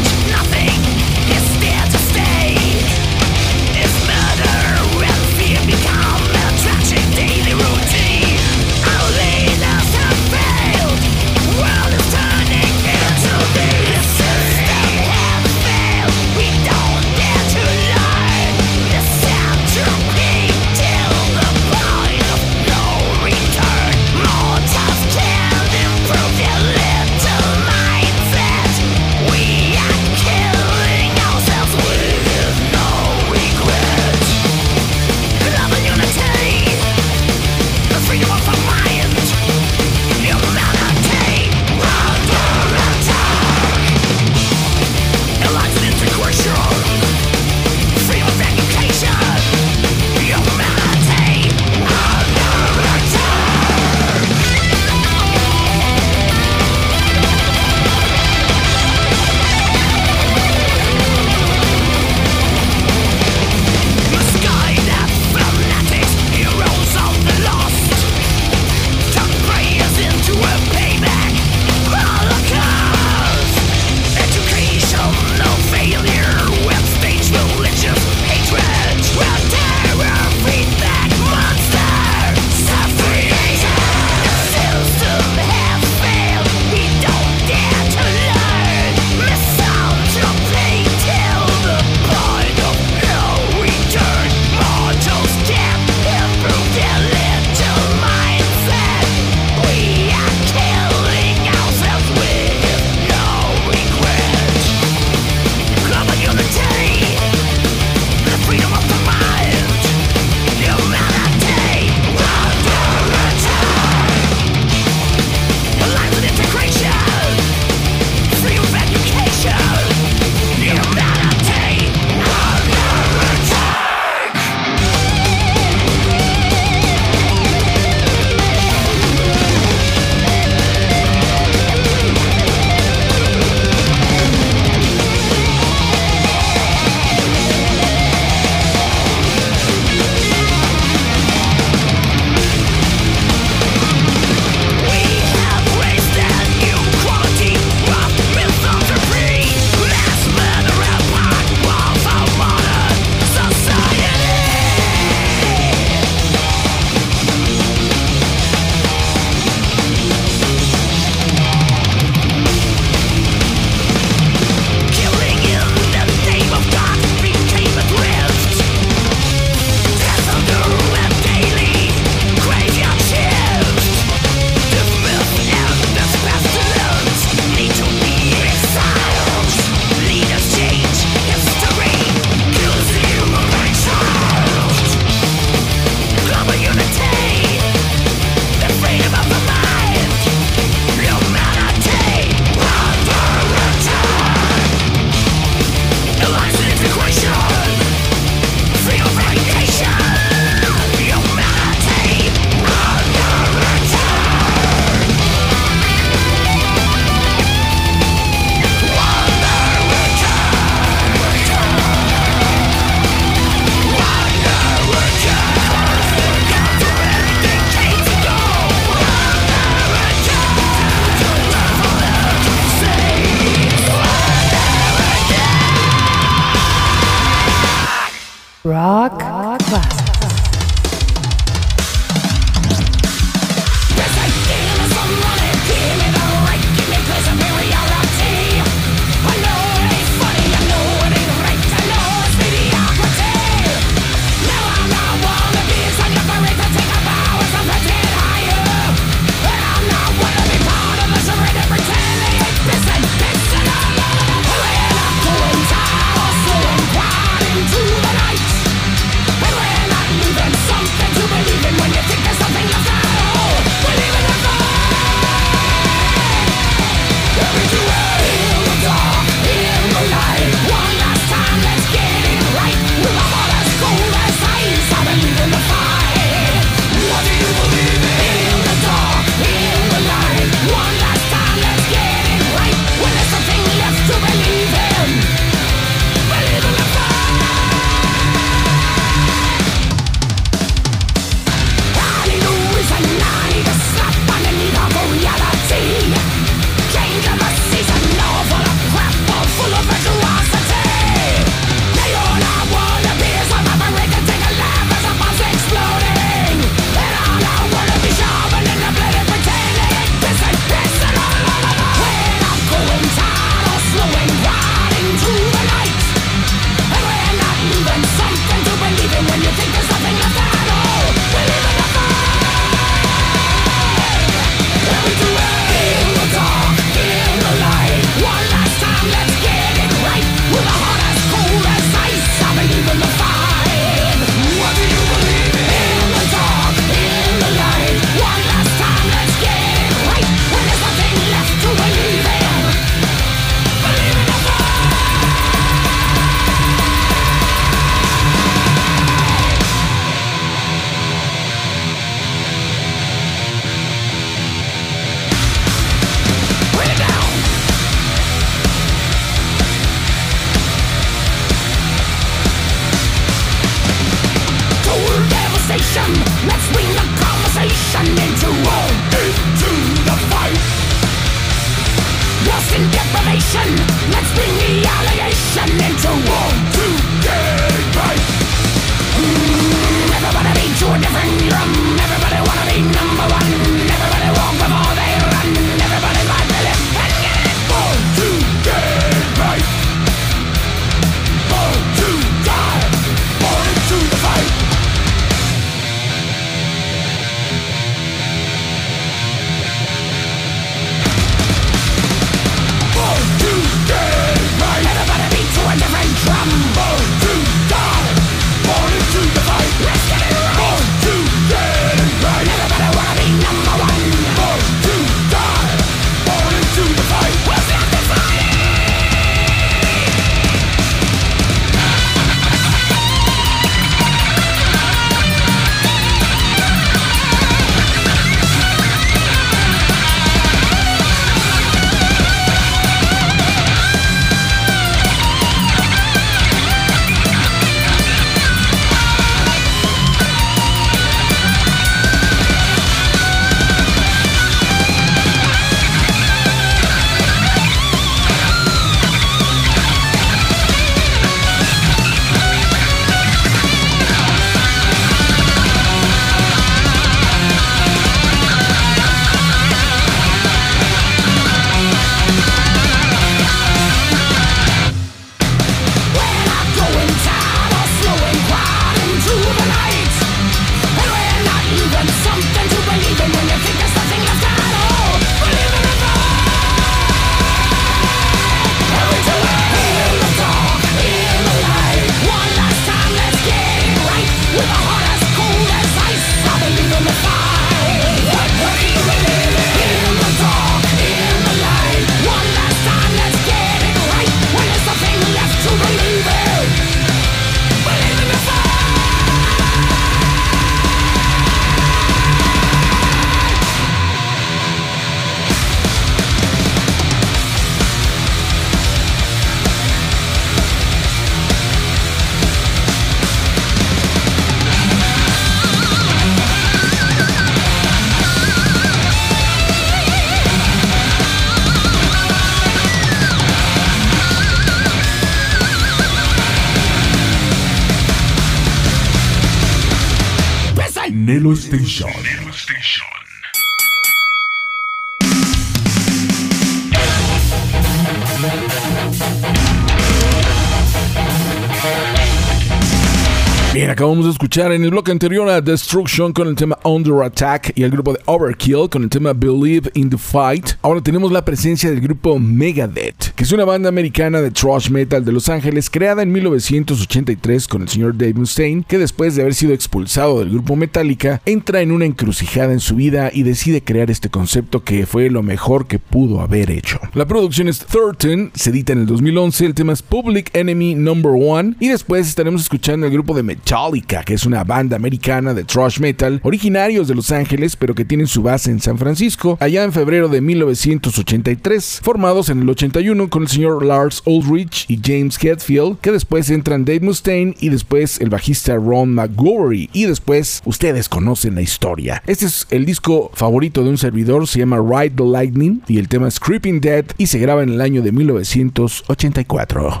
Acabamos 544.06 544.26
de 544.26 544.30
escuchar 544.30 544.70
en 544.70 544.84
el 544.84 544.90
bloque 544.92 545.10
anterior 545.10 545.48
a 545.48 545.60
Destruction 545.60 546.32
con 546.32 546.46
el 546.46 546.54
tema 546.54 546.78
Under 546.84 547.24
Attack 547.24 547.72
y 547.74 547.82
el 547.82 547.90
grupo 547.90 548.12
de 548.12 548.20
Overkill 548.26 548.88
con 548.88 549.02
el 549.02 549.08
tema 549.08 549.32
Believe 549.32 549.90
in 549.94 550.08
the 550.08 550.16
Fight. 550.16 550.74
Ahora 550.80 551.00
tenemos 551.00 551.32
la 551.32 551.44
presencia 551.44 551.90
del 551.90 552.00
grupo 552.00 552.38
Megadeth, 552.38 553.34
que 553.34 553.42
es 553.42 553.50
una 553.50 553.64
banda 553.64 553.88
americana 553.88 554.40
de 554.40 554.52
thrash 554.52 554.90
metal 554.90 555.24
de 555.24 555.32
Los 555.32 555.48
Ángeles 555.48 555.90
creada 555.90 556.22
en 556.22 556.30
1983 556.30 557.66
con 557.66 557.82
el 557.82 557.88
señor 557.88 558.16
Dave 558.16 558.34
Mustaine, 558.34 558.84
que 558.86 558.96
después 558.96 559.34
de 559.34 559.42
haber 559.42 559.54
sido 559.54 559.72
expulsado 559.72 560.38
del 560.38 560.50
grupo 560.50 560.76
Metallica, 560.76 561.42
entra 561.44 561.80
en 561.80 561.90
una 561.90 562.04
encrucijada 562.04 562.72
en 562.72 562.78
su 562.78 562.94
vida 562.94 563.32
y 563.34 563.42
decide 563.42 563.82
crear 563.82 564.08
este 564.12 564.30
concepto 564.30 564.84
que 564.84 565.04
fue 565.06 565.30
lo 565.30 565.42
mejor 565.42 565.88
que 565.88 565.98
pudo 565.98 566.42
haber 566.42 566.70
hecho. 566.70 567.00
La 567.14 567.26
producción 567.26 567.66
es 567.66 567.80
13, 567.80 568.50
se 568.54 568.70
edita 568.70 568.92
en 568.92 569.00
el 569.00 569.06
2011, 569.06 569.66
el 569.66 569.74
tema 569.74 569.94
es 569.94 570.02
Public 570.02 570.54
Enemy 570.54 570.94
Number 570.94 571.32
One 571.34 571.74
y 571.80 571.88
después 571.88 572.28
estaremos 572.28 572.62
escuchando 572.62 573.06
el 573.06 573.12
grupo 573.12 573.34
de 573.34 573.42
Metallica, 573.42 573.95
que 574.02 574.34
es 574.34 574.44
una 574.46 574.64
banda 574.64 574.96
americana 574.96 575.54
de 575.54 575.64
thrash 575.64 576.00
metal, 576.00 576.40
originarios 576.42 577.08
de 577.08 577.14
Los 577.14 577.32
Ángeles, 577.32 577.76
pero 577.76 577.94
que 577.94 578.04
tienen 578.04 578.26
su 578.26 578.42
base 578.42 578.70
en 578.70 578.80
San 578.80 578.98
Francisco, 578.98 579.56
allá 579.60 579.84
en 579.84 579.92
febrero 579.92 580.28
de 580.28 580.40
1983, 580.40 582.00
formados 582.02 582.48
en 582.48 582.60
el 582.60 582.68
81 582.68 583.30
con 583.30 583.42
el 583.42 583.48
señor 583.48 583.84
Lars 583.84 584.22
Ulrich 584.24 584.86
y 584.88 585.00
James 585.02 585.38
Hetfield, 585.42 585.98
que 586.00 586.12
después 586.12 586.50
entran 586.50 586.84
Dave 586.84 587.00
Mustaine 587.00 587.54
y 587.60 587.68
después 587.68 588.20
el 588.20 588.30
bajista 588.30 588.76
Ron 588.76 589.14
McGowery, 589.14 589.90
y 589.92 590.04
después 590.04 590.62
ustedes 590.64 591.08
conocen 591.08 591.54
la 591.54 591.62
historia. 591.62 592.22
Este 592.26 592.46
es 592.46 592.66
el 592.70 592.84
disco 592.84 593.30
favorito 593.34 593.82
de 593.82 593.90
un 593.90 593.98
servidor, 593.98 594.46
se 594.46 594.58
llama 594.58 594.78
Ride 594.78 595.16
the 595.16 595.24
Lightning, 595.24 595.82
y 595.88 595.98
el 595.98 596.08
tema 596.08 596.28
es 596.28 596.40
Creeping 596.40 596.80
Dead, 596.80 597.06
y 597.18 597.26
se 597.26 597.38
graba 597.38 597.62
en 597.62 597.70
el 597.70 597.80
año 597.80 598.02
de 598.02 598.12
1984. 598.12 600.00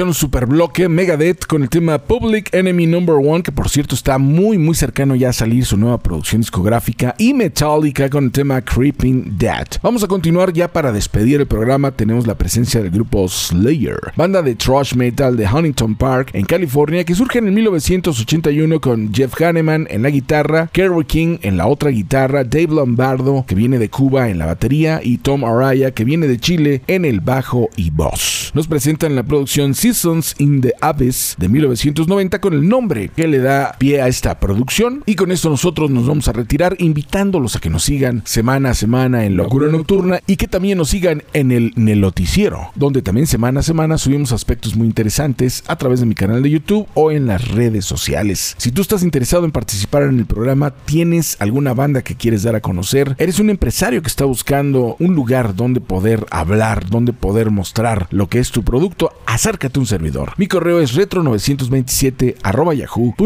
Escuchar 0.00 0.06
un 0.06 0.14
super 0.14 0.46
bloque 0.46 0.88
Megadeth 0.88 1.46
con 1.46 1.62
el 1.62 1.68
tema 1.68 1.98
Public 1.98 2.54
Enemy 2.54 2.86
Number 2.86 3.16
One, 3.16 3.42
que 3.42 3.52
por 3.52 3.68
cierto 3.68 3.94
está 3.94 4.16
muy 4.18 4.56
muy 4.56 4.74
cercano 4.74 5.14
ya 5.14 5.28
a 5.28 5.32
salir 5.32 5.64
su 5.66 5.76
nueva 5.76 5.98
producción 5.98 6.40
discográfica, 6.40 7.14
y 7.18 7.34
Metallica 7.34 8.08
con 8.08 8.24
el 8.24 8.32
tema 8.32 8.62
Creeping 8.62 9.36
Dead. 9.36 9.66
Vamos 9.82 10.02
a 10.02 10.06
continuar 10.06 10.52
ya 10.52 10.68
para 10.68 10.92
despedir 10.92 11.40
el 11.40 11.46
programa. 11.46 11.90
Tenemos 11.90 12.26
la 12.26 12.34
presencia 12.34 12.80
del 12.80 12.90
grupo 12.90 13.28
Slayer, 13.28 13.98
banda 14.16 14.42
de 14.42 14.54
thrash 14.54 14.94
metal 14.94 15.36
de 15.36 15.46
Huntington 15.46 15.94
Park 15.96 16.30
en 16.32 16.46
California, 16.46 17.04
que 17.04 17.14
surge 17.14 17.38
en 17.38 17.52
1981 17.52 18.80
con 18.80 19.12
Jeff 19.12 19.38
Hanneman 19.40 19.86
en 19.90 20.02
la 20.02 20.10
guitarra, 20.10 20.70
Kerry 20.72 21.04
King 21.04 21.38
en 21.42 21.56
la 21.58 21.66
otra 21.66 21.90
guitarra, 21.90 22.44
Dave 22.44 22.74
Lombardo 22.74 23.44
que 23.46 23.54
viene 23.54 23.78
de 23.78 23.90
Cuba 23.90 24.30
en 24.30 24.38
la 24.38 24.46
batería 24.46 25.00
y 25.02 25.18
Tom 25.18 25.44
Araya 25.44 25.90
que 25.90 26.04
viene 26.04 26.26
de 26.26 26.38
Chile 26.38 26.82
en 26.86 27.04
el 27.04 27.20
bajo 27.20 27.68
y 27.76 27.90
voz. 27.90 28.52
Nos 28.54 28.66
presentan 28.66 29.14
la 29.14 29.22
producción 29.22 29.74
Seasons 29.90 30.36
in 30.38 30.60
the 30.60 30.72
Abyss 30.80 31.34
de 31.36 31.48
1990 31.48 32.40
con 32.40 32.54
el 32.54 32.68
nombre 32.68 33.08
que 33.08 33.26
le 33.26 33.38
da 33.38 33.74
pie 33.76 34.00
a 34.00 34.06
esta 34.06 34.38
producción. 34.38 35.02
Y 35.04 35.16
con 35.16 35.32
esto 35.32 35.50
nosotros 35.50 35.90
nos 35.90 36.06
vamos 36.06 36.28
a 36.28 36.32
retirar 36.32 36.76
invitándolos 36.78 37.56
a 37.56 37.58
que 37.58 37.70
nos 37.70 37.82
sigan 37.82 38.22
semana 38.24 38.70
a 38.70 38.74
semana 38.74 39.24
en 39.24 39.36
Locura 39.36 39.66
Nocturna 39.66 40.20
y 40.28 40.36
que 40.36 40.46
también 40.46 40.78
nos 40.78 40.90
sigan 40.90 41.24
en 41.32 41.50
el 41.50 41.72
Neloticiero, 41.74 42.70
donde 42.76 43.02
también 43.02 43.26
semana 43.26 43.60
a 43.60 43.62
semana 43.64 43.98
subimos 43.98 44.30
aspectos 44.30 44.76
muy 44.76 44.86
interesantes 44.86 45.64
a 45.66 45.74
través 45.74 45.98
de 45.98 46.06
mi 46.06 46.14
canal 46.14 46.40
de 46.40 46.50
YouTube 46.50 46.86
o 46.94 47.10
en 47.10 47.26
las 47.26 47.48
redes 47.48 47.84
sociales. 47.84 48.54
Si 48.58 48.70
tú 48.70 48.82
estás 48.82 49.02
interesado 49.02 49.44
en 49.44 49.50
participar 49.50 50.04
en 50.04 50.20
el 50.20 50.26
programa, 50.26 50.70
tienes 50.70 51.36
alguna 51.40 51.74
banda 51.74 52.02
que 52.02 52.14
quieres 52.14 52.44
dar 52.44 52.54
a 52.54 52.60
conocer, 52.60 53.16
eres 53.18 53.40
un 53.40 53.50
empresario 53.50 54.02
que 54.02 54.08
está 54.08 54.24
buscando 54.24 54.94
un 55.00 55.16
lugar 55.16 55.56
donde 55.56 55.80
poder 55.80 56.26
hablar, 56.30 56.88
donde 56.88 57.12
poder 57.12 57.50
mostrar 57.50 58.06
lo 58.10 58.28
que 58.28 58.38
es 58.38 58.52
tu 58.52 58.62
producto, 58.62 59.12
acércate 59.26 59.69
un 59.78 59.86
servidor. 59.86 60.32
Mi 60.36 60.46
correo 60.46 60.80
es 60.80 60.96
retro927 60.96 62.36
yahoo.com.mx. 62.74 63.18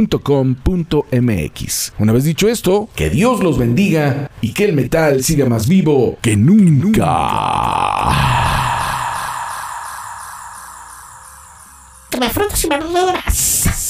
Una 1.98 2.12
vez 2.12 2.24
dicho 2.24 2.48
esto, 2.48 2.88
que 2.94 3.08
Dios 3.10 3.42
los 3.42 3.56
bendiga 3.58 4.30
y 4.40 4.52
que 4.52 4.64
el 4.66 4.74
metal 4.74 5.22
siga 5.24 5.46
más 5.46 5.66
vivo 5.68 6.18
que 6.20 6.36
nunca. 6.36 7.04
Verduras. 12.68 13.84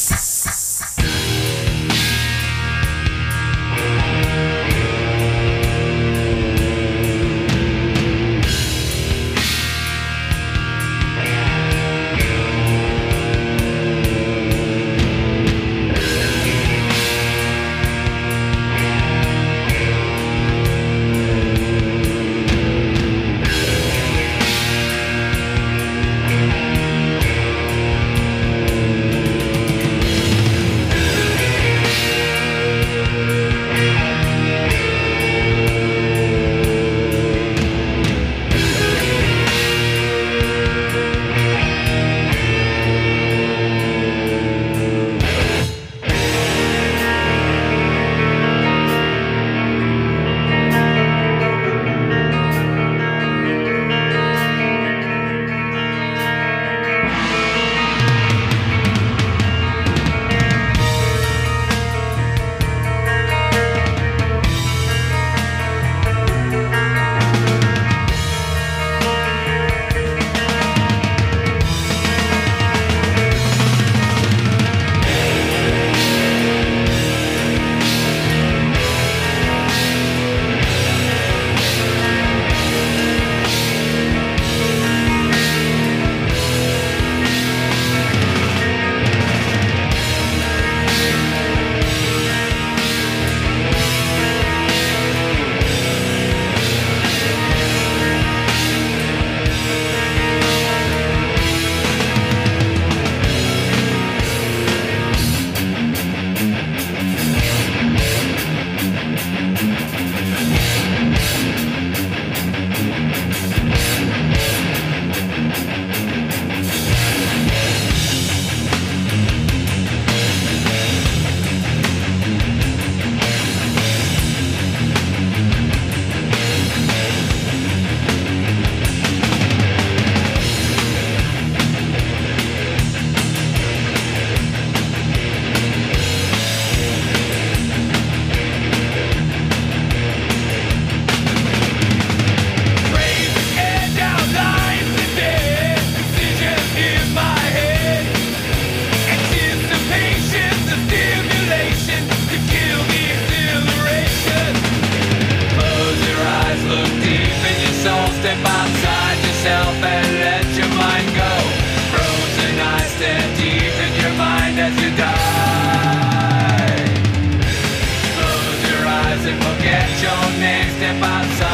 and 169.27 169.43
forget 169.43 169.89
your 170.03 170.41
name. 170.41 170.69
Step 170.77 171.03
outside. 171.03 171.54